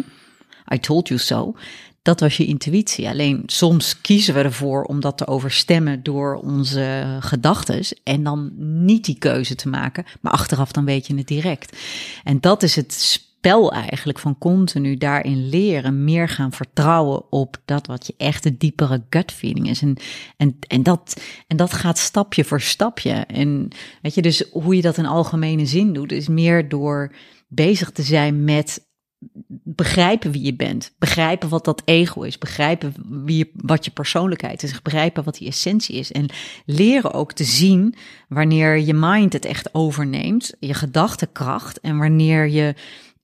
[0.74, 1.56] I told you so.
[2.02, 3.08] Dat was je intuïtie.
[3.08, 8.52] Alleen soms kiezen we ervoor om dat te overstemmen door onze gedachten en dan
[8.84, 11.78] niet die keuze te maken, maar achteraf dan weet je het direct.
[12.24, 17.88] En dat is het spel eigenlijk van continu daarin leren, meer gaan vertrouwen op dat
[17.88, 19.82] wat je echt de diepere gut feeling is.
[19.82, 19.98] En,
[20.38, 23.12] en, en, dat, en dat gaat stapje voor stapje.
[23.12, 23.68] En
[24.02, 27.16] weet je, dus hoe je dat in algemene zin doet, is meer door
[27.48, 28.90] bezig te zijn met
[29.64, 32.94] begrijpen wie je bent, begrijpen wat dat ego is, begrijpen
[33.26, 36.26] wie wat je persoonlijkheid is, begrijpen wat die essentie is en
[36.66, 37.96] leren ook te zien
[38.28, 42.76] wanneer je mind het echt overneemt, je gedachtekracht en wanneer je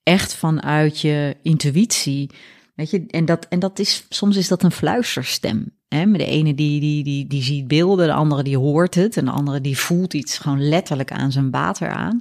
[0.08, 2.30] echt vanuit je intuïtie,
[2.76, 5.76] weet je, en dat en dat is soms is dat een fluisterstem.
[5.88, 6.12] Hè?
[6.12, 9.18] De ene die, die, die, die ziet beelden, de andere die hoort het.
[9.18, 12.20] En de andere die voelt iets gewoon letterlijk aan zijn water aan.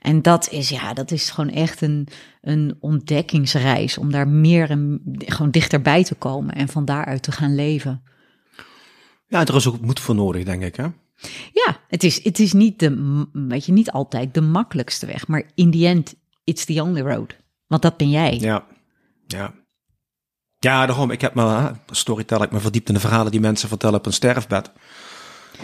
[0.00, 2.08] En dat is, ja, dat is gewoon echt een,
[2.40, 7.54] een ontdekkingsreis om daar meer en gewoon dichterbij te komen en van daaruit te gaan
[7.54, 8.02] leven.
[9.26, 10.86] Ja, er is ook moed voor nodig, denk ik, hè?
[11.52, 15.50] Ja, het is, het is niet, de, weet je, niet altijd de makkelijkste weg, maar
[15.54, 16.14] in the end,
[16.48, 17.36] it's the only road.
[17.66, 18.38] Want dat ben jij.
[18.40, 18.64] Ja,
[19.26, 19.54] ja.
[20.58, 23.98] Ja, daarom, ik heb me, storyteller, ik me verdiept in de verhalen die mensen vertellen
[23.98, 24.70] op een sterfbed.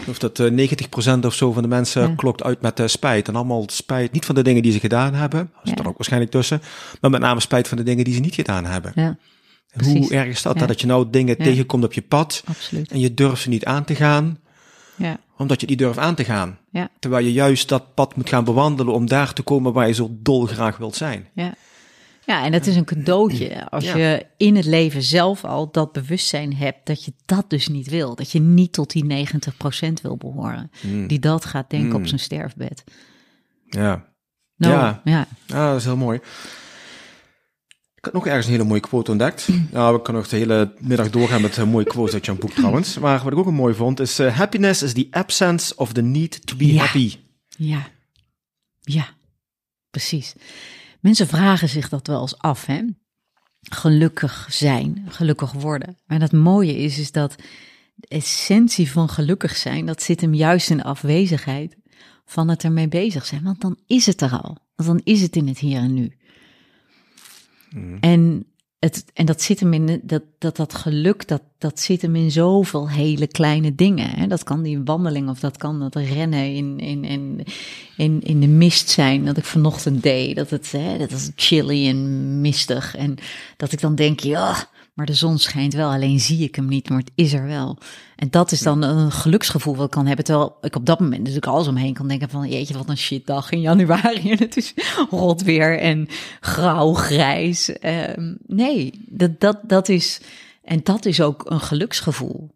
[0.07, 3.27] Of dat uh, eh, 90% of zo van de mensen klokt uit met uh, spijt.
[3.27, 6.31] En allemaal spijt, niet van de dingen die ze gedaan hebben, dat er ook waarschijnlijk
[6.31, 6.61] tussen,
[7.01, 8.91] maar met name spijt van de dingen die ze niet gedaan hebben.
[8.95, 9.17] Ja.
[9.83, 10.59] Hoe erg is dat?
[10.59, 12.91] Dat je nou dingen tegenkomt op je pad Absoluut.
[12.91, 14.39] en je durft ze niet aan te gaan,
[14.95, 15.19] ja.
[15.37, 16.57] omdat je niet durft aan te gaan.
[16.99, 20.09] Terwijl je juist dat pad moet gaan bewandelen om daar te komen waar je zo
[20.11, 21.27] dolgraag wilt zijn.
[21.33, 21.53] Ja.
[22.25, 26.55] Ja, en het is een cadeautje als je in het leven zelf al dat bewustzijn
[26.55, 28.15] hebt dat je dat dus niet wil.
[28.15, 29.27] Dat je niet tot die
[29.89, 30.71] 90% wil behoren.
[30.81, 31.07] Mm.
[31.07, 32.07] Die dat gaat denken op mm.
[32.07, 32.83] zijn sterfbed.
[33.69, 34.05] Ja.
[34.55, 35.01] No, ja.
[35.03, 35.27] ja.
[35.45, 36.19] Ja, dat is heel mooi.
[38.05, 39.47] Ik had nog ergens een hele mooie quote ontdekt.
[39.71, 42.51] Ja, we kunnen nog de hele middag doorgaan met een mooie quotes uit jouw boek
[42.51, 42.97] trouwens.
[42.99, 44.19] Maar wat ik ook een mooi vond is...
[44.19, 47.15] Uh, happiness is the absence of the need to be happy.
[47.57, 47.87] Ja.
[48.81, 49.07] Ja,
[49.89, 50.33] precies.
[50.99, 52.81] Mensen vragen zich dat wel eens af, hè?
[53.61, 55.97] Gelukkig zijn, gelukkig worden.
[56.05, 57.35] Maar het mooie is, is dat
[57.95, 61.77] de essentie van gelukkig zijn, dat zit hem juist in de afwezigheid
[62.25, 63.43] van het ermee bezig zijn.
[63.43, 64.57] Want dan is het er al.
[64.75, 66.17] Want dan is het in het hier en nu.
[67.75, 67.97] Mm.
[67.99, 68.45] En
[68.79, 72.31] het, en dat zit hem in dat, dat, dat geluk, dat, dat zit hem in
[72.31, 74.09] zoveel hele kleine dingen.
[74.09, 74.27] Hè?
[74.27, 77.45] Dat kan die wandeling of dat kan dat rennen in, in, in,
[77.97, 79.25] in, in de mist zijn.
[79.25, 80.35] Dat ik vanochtend deed.
[80.35, 82.95] Dat het, hè, dat is chilly en mistig.
[82.95, 83.15] En
[83.57, 86.89] dat ik dan denk, ja, maar de zon schijnt wel, alleen zie ik hem niet,
[86.89, 87.77] maar het is er wel.
[88.15, 90.25] En dat is dan een geluksgevoel wat ik kan hebben.
[90.25, 92.49] Terwijl ik op dat moment natuurlijk alles omheen kan denken van...
[92.49, 94.73] jeetje, wat een shitdag in januari en het is
[95.09, 96.07] rot weer en
[96.39, 97.69] grauw, grijs.
[97.69, 100.21] Um, nee, dat, dat, dat is...
[100.63, 102.49] En dat is ook een geluksgevoel.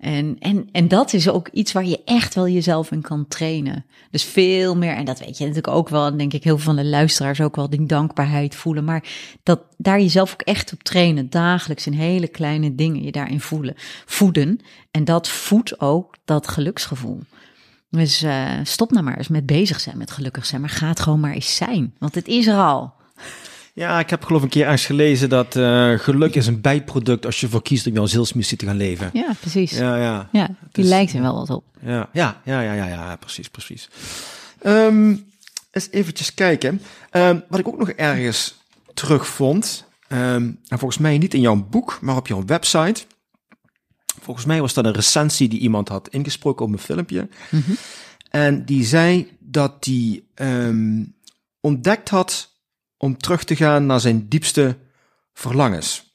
[0.00, 3.84] En, en, en dat is ook iets waar je echt wel jezelf in kan trainen.
[4.10, 6.64] Dus veel meer, en dat weet je natuurlijk ook wel, en denk ik heel veel
[6.64, 8.84] van de luisteraars ook wel, die dankbaarheid voelen.
[8.84, 9.04] Maar
[9.42, 13.74] dat daar jezelf ook echt op trainen, dagelijks in hele kleine dingen je daarin voelen,
[14.06, 14.60] voeden.
[14.90, 17.20] En dat voedt ook dat geluksgevoel.
[17.90, 21.00] Dus uh, stop nou maar eens met bezig zijn met gelukkig zijn, maar ga het
[21.00, 21.94] gewoon maar eens zijn.
[21.98, 22.92] Want het is er al.
[23.74, 27.26] Ja, ik heb geloof ik een keer eens gelezen dat uh, geluk is een bijproduct
[27.26, 29.10] als je ervoor kiest om jouw zielsmissie te gaan leven.
[29.12, 29.70] Ja, precies.
[29.70, 30.28] Ja, ja.
[30.32, 31.64] ja die lijkt er wel wat op.
[31.80, 33.88] Ja, ja, ja, ja, ja, ja precies, precies.
[34.62, 35.24] Um,
[35.70, 36.82] eens eventjes kijken.
[37.12, 38.58] Um, wat ik ook nog ergens
[38.94, 43.02] terugvond, um, en volgens mij niet in jouw boek, maar op jouw website.
[44.20, 47.28] Volgens mij was dat een recensie die iemand had ingesproken op een filmpje.
[47.50, 47.76] Mm -hmm.
[48.30, 50.22] En die zei dat hij
[51.60, 52.49] ontdekt had
[53.00, 54.76] om terug te gaan naar zijn diepste
[55.34, 56.14] verlangens.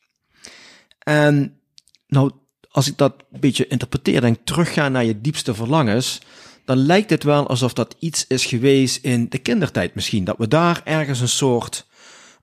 [1.00, 1.60] En
[2.08, 2.32] nou,
[2.72, 6.22] als ik dat een beetje interpreteer, denk teruggaan naar je diepste verlangens,
[6.66, 10.24] dan lijkt het wel alsof dat iets is geweest in de kindertijd misschien.
[10.24, 11.88] Dat we daar ergens een soort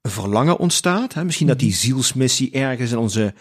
[0.03, 1.14] verlangen ontstaat.
[1.14, 1.24] Hè?
[1.24, 1.78] Misschien dat die mhm.
[1.78, 3.34] zielsmissie ergens in onze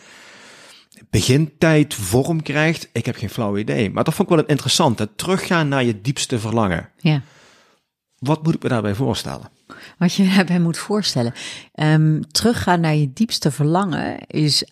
[1.10, 2.90] begintijd vorm krijgt.
[2.94, 3.90] Ik heb geen flauw idee.
[3.90, 5.08] Maar dat vond ik wel interessant.
[5.16, 6.90] Teruggaan naar je diepste verlangen.
[6.98, 7.22] Ja.
[8.26, 9.50] Wat moet ik me daarbij voorstellen?
[9.98, 11.34] Wat je daarbij moet voorstellen.
[11.74, 14.66] Um, teruggaan naar je diepste verlangen is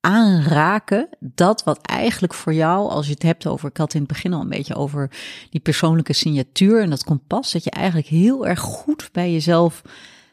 [0.00, 4.08] aanraken dat wat eigenlijk voor jou, als je het hebt over, ik had in het
[4.08, 5.10] begin al een beetje over
[5.50, 9.82] die persoonlijke signatuur en dat kompas, dat je eigenlijk heel erg goed bij jezelf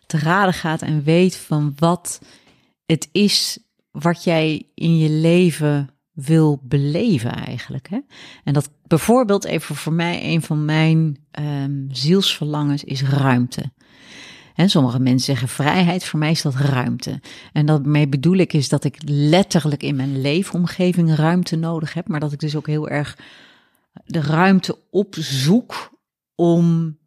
[0.05, 2.21] te raden gaat en weet van wat
[2.85, 3.59] het is
[3.91, 7.89] wat jij in je leven wil beleven eigenlijk.
[7.89, 7.99] Hè?
[8.43, 13.71] En dat bijvoorbeeld even voor mij, een van mijn um, zielsverlangens is ruimte.
[14.55, 17.21] En sommige mensen zeggen vrijheid, voor mij is dat ruimte.
[17.53, 22.19] En daarmee bedoel ik is dat ik letterlijk in mijn leefomgeving ruimte nodig heb, maar
[22.19, 23.17] dat ik dus ook heel erg
[24.05, 25.91] de ruimte opzoek
[26.35, 26.97] om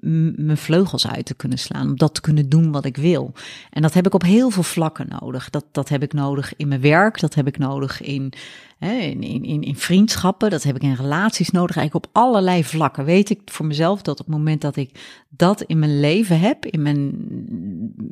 [0.00, 3.32] mijn vleugels uit te kunnen slaan, om dat te kunnen doen wat ik wil.
[3.70, 5.50] En dat heb ik op heel veel vlakken nodig.
[5.50, 8.32] Dat, dat heb ik nodig in mijn werk, dat heb ik nodig in,
[8.78, 11.76] hè, in, in, in vriendschappen, dat heb ik in relaties nodig.
[11.76, 15.62] Eigenlijk op allerlei vlakken weet ik voor mezelf dat op het moment dat ik dat
[15.62, 17.14] in mijn leven heb, in mijn,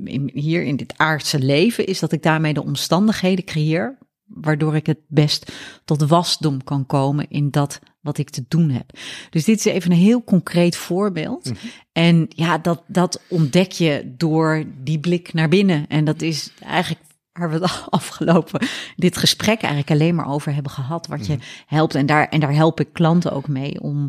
[0.04, 4.86] in, hier in dit aardse leven, is dat ik daarmee de omstandigheden creëer waardoor ik
[4.86, 5.52] het best
[5.84, 8.98] tot wasdom kan komen in dat wat ik te doen heb.
[9.30, 11.44] Dus dit is even een heel concreet voorbeeld.
[11.44, 11.66] Mhm.
[11.92, 15.86] En ja, dat, dat ontdek je door die blik naar binnen.
[15.88, 20.72] En dat is eigenlijk waar we het afgelopen dit gesprek eigenlijk alleen maar over hebben
[20.72, 21.06] gehad.
[21.06, 21.42] Wat je mhm.
[21.66, 21.94] helpt.
[21.94, 24.08] En daar, en daar help ik klanten ook mee om,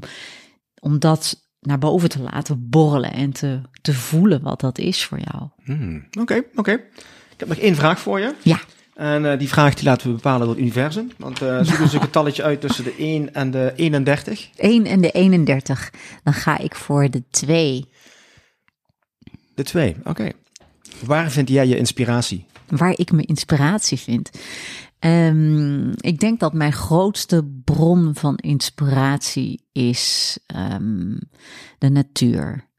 [0.79, 5.19] om dat naar boven te laten borrelen en te, te voelen wat dat is voor
[5.19, 5.49] jou.
[5.63, 6.07] Hmm.
[6.19, 6.71] Oké, oké.
[6.71, 8.35] Ik heb nog één vraag voor je.
[8.41, 8.59] Ja.
[8.93, 11.11] En uh, die vraag die laten we bepalen door het universum.
[11.17, 14.49] Want uh, zoeken ze een getalletje uit tussen de 1 en de 31.
[14.55, 15.93] 1 en de 31.
[16.23, 17.85] Dan ga ik voor de 2.
[19.55, 20.31] De 2, oké.
[21.05, 22.45] Waar vind jij je inspiratie?
[22.67, 24.29] Waar ik mijn inspiratie vind?
[24.99, 30.37] Um, ik denk dat mijn grootste bron van inspiratie is
[30.71, 31.19] um,
[31.77, 32.69] de natuur.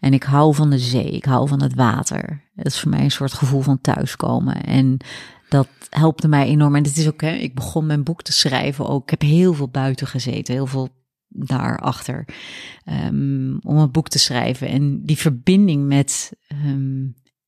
[0.00, 2.42] En ik hou van de zee, ik hou van het water.
[2.54, 4.64] Het is voor mij een soort gevoel van thuiskomen.
[4.64, 4.96] En
[5.50, 6.74] dat helpte mij enorm.
[6.74, 9.02] En het is ook, hè, ik begon mijn boek te schrijven ook.
[9.02, 10.88] Ik heb heel veel buiten gezeten, heel veel
[11.28, 12.28] daarachter.
[12.84, 14.68] Um, om een boek te schrijven.
[14.68, 16.32] En die verbinding met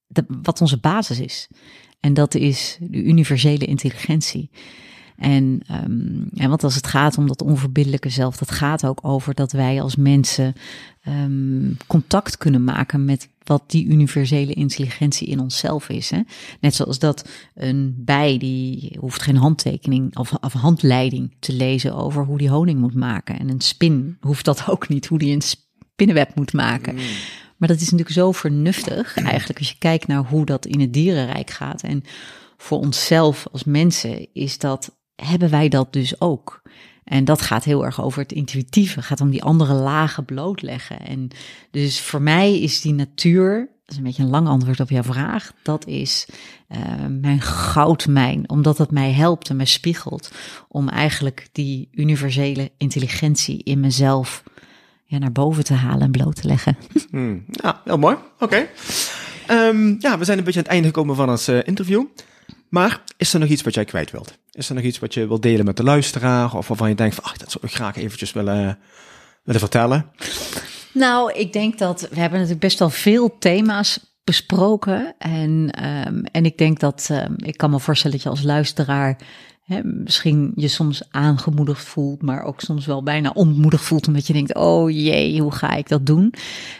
[0.06, 1.48] de, wat onze basis is.
[2.00, 4.50] En dat is de universele intelligentie.
[5.22, 9.34] En, um, en want als het gaat om dat onverbiddelijke zelf, dat gaat ook over
[9.34, 10.54] dat wij als mensen
[11.08, 16.10] um, contact kunnen maken met wat die universele intelligentie in onszelf is.
[16.10, 16.20] Hè?
[16.60, 22.24] Net zoals dat een bij die hoeft geen handtekening of, of handleiding te lezen over
[22.24, 23.38] hoe die honing moet maken.
[23.38, 26.94] En een spin hoeft dat ook niet, hoe die een spinnenweb moet maken.
[26.94, 27.00] Mm.
[27.56, 30.92] Maar dat is natuurlijk zo vernuftig eigenlijk als je kijkt naar hoe dat in het
[30.92, 31.82] dierenrijk gaat.
[31.82, 32.02] En
[32.56, 36.62] voor onszelf als mensen is dat hebben wij dat dus ook.
[37.04, 41.00] En dat gaat heel erg over het intuïtieve, het gaat om die andere lagen blootleggen.
[41.00, 41.28] En
[41.70, 45.02] dus voor mij is die natuur, dat is een beetje een lang antwoord op jouw
[45.02, 46.26] vraag, dat is
[46.68, 46.78] uh,
[47.20, 50.30] mijn goudmijn, omdat het mij helpt en mij spiegelt
[50.68, 54.42] om eigenlijk die universele intelligentie in mezelf
[55.04, 56.76] ja, naar boven te halen en bloot te leggen.
[57.10, 58.16] Hmm, ja, heel mooi.
[58.38, 58.66] Oké.
[59.50, 62.04] Um, ja, we zijn een beetje aan het einde gekomen van ons uh, interview.
[62.72, 64.38] Maar is er nog iets wat jij kwijt wilt?
[64.50, 66.56] Is er nog iets wat je wilt delen met de luisteraar?
[66.56, 68.78] Of waarvan je denkt van, ach, dat zou ik graag eventjes willen,
[69.42, 70.06] willen vertellen?
[70.92, 75.14] Nou, ik denk dat we hebben natuurlijk best wel veel thema's besproken.
[75.18, 79.18] En, um, en ik denk dat, um, ik kan me voorstellen dat je als luisteraar
[79.62, 84.06] hè, misschien je soms aangemoedigd voelt, maar ook soms wel bijna ontmoedigd voelt.
[84.06, 86.34] Omdat je denkt, oh jee, hoe ga ik dat doen?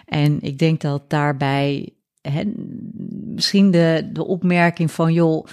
[0.05, 1.93] En ik denk dat daarbij
[3.35, 5.47] misschien de, de opmerking van, joh,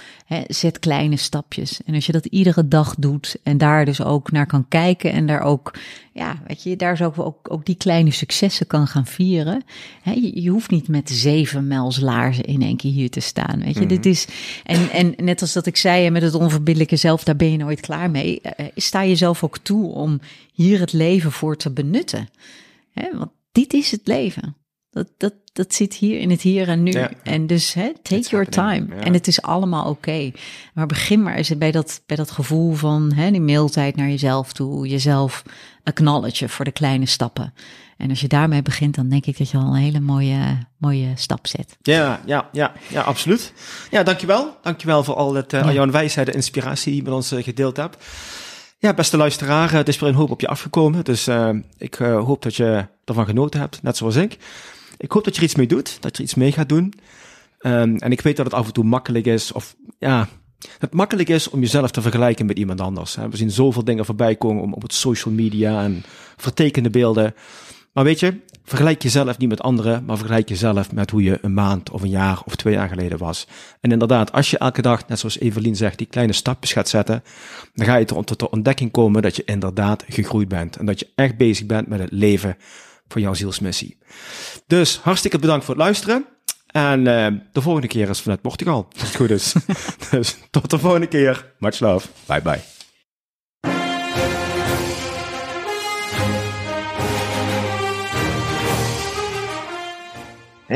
[0.46, 1.80] zet kleine stapjes.
[1.84, 5.26] En als je dat iedere dag doet en daar dus ook naar kan kijken en
[5.26, 5.78] daar ook,
[6.12, 9.62] ja, weet je, daar zo ook, ook die kleine successen kan gaan vieren.
[10.04, 13.78] je, je, hoeft niet met zeven mijls laarzen in één keer hier te staan, weet
[13.78, 13.86] je.
[13.86, 14.08] Dit mhm.
[14.08, 14.26] is,
[14.64, 17.80] en, en net als dat ik zei, met het onverbiddelijke zelf, daar ben je nooit
[17.80, 18.40] klaar mee.
[18.42, 20.20] Uh, sta jezelf ook toe om
[20.52, 22.28] hier het leven voor te benutten.
[22.94, 24.54] want dit is het leven.
[24.90, 26.92] Dat, dat, dat zit hier in het hier en nu.
[27.22, 28.94] En dus hè, take your time.
[28.94, 30.30] En het is allemaal oké.
[30.74, 34.52] Maar begin maar eens bij dat, bij dat gevoel van hè, die mailtijd naar jezelf
[34.52, 34.88] toe.
[34.88, 35.42] Jezelf
[35.84, 37.54] acknowledge voor de kleine stappen.
[37.96, 41.12] En als je daarmee begint, dan denk ik dat je al een hele mooie, mooie
[41.14, 41.76] stap zet.
[41.82, 43.52] Ja, ja, ja, ja, absoluut.
[43.90, 44.56] Ja, dankjewel.
[44.62, 47.42] Dankjewel voor al, het, uh, al jouw wijsheid en inspiratie die je met ons uh,
[47.42, 48.04] gedeeld hebt.
[48.78, 51.04] Ja, beste luisteraar, het is weer een hoop op je afgekomen.
[51.04, 54.38] Dus uh, ik hoop dat je ervan genoten hebt, net zoals ik.
[55.00, 56.94] Ik hoop dat je er iets mee doet, dat je iets mee gaat doen.
[57.60, 60.28] Um, en ik weet dat het af en toe makkelijk is, of ja,
[60.78, 63.14] het makkelijk is om jezelf te vergelijken met iemand anders.
[63.14, 66.02] We zien zoveel dingen voorbij komen op het social media en
[66.36, 67.34] vertekende beelden.
[67.92, 71.54] Maar weet je, vergelijk jezelf niet met anderen, maar vergelijk jezelf met hoe je een
[71.54, 73.46] maand of een jaar of twee jaar geleden was.
[73.80, 77.22] En inderdaad, als je elke dag, net zoals Evelien zegt, die kleine stapjes gaat zetten,
[77.74, 80.76] dan ga je tot de ontdekking komen dat je inderdaad gegroeid bent.
[80.76, 82.56] En dat je echt bezig bent met het leven
[83.12, 83.98] voor jouw zielsmissie.
[84.66, 86.26] Dus hartstikke bedankt voor het luisteren.
[86.66, 89.54] En uh, de volgende keer is vanuit Portugal, als het goed is.
[90.10, 91.52] dus tot de volgende keer.
[91.58, 92.08] Much love.
[92.26, 92.60] Bye bye.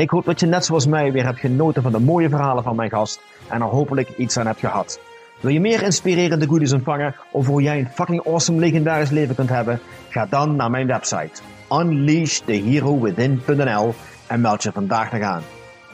[0.01, 2.75] Ik hoop dat je net zoals mij weer hebt genoten van de mooie verhalen van
[2.75, 4.99] mijn gast en er hopelijk iets aan hebt gehad.
[5.39, 9.49] Wil je meer inspirerende goodies ontvangen over hoe jij een fucking awesome legendarisch leven kunt
[9.49, 9.79] hebben?
[10.09, 13.95] Ga dan naar mijn website Unleash the Hero Within.nl
[14.27, 15.43] en meld je vandaag nog aan.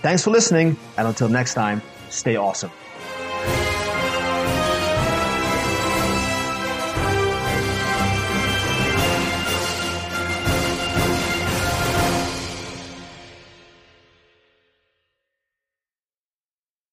[0.01, 2.71] Thanks for listening and until next time, stay awesome.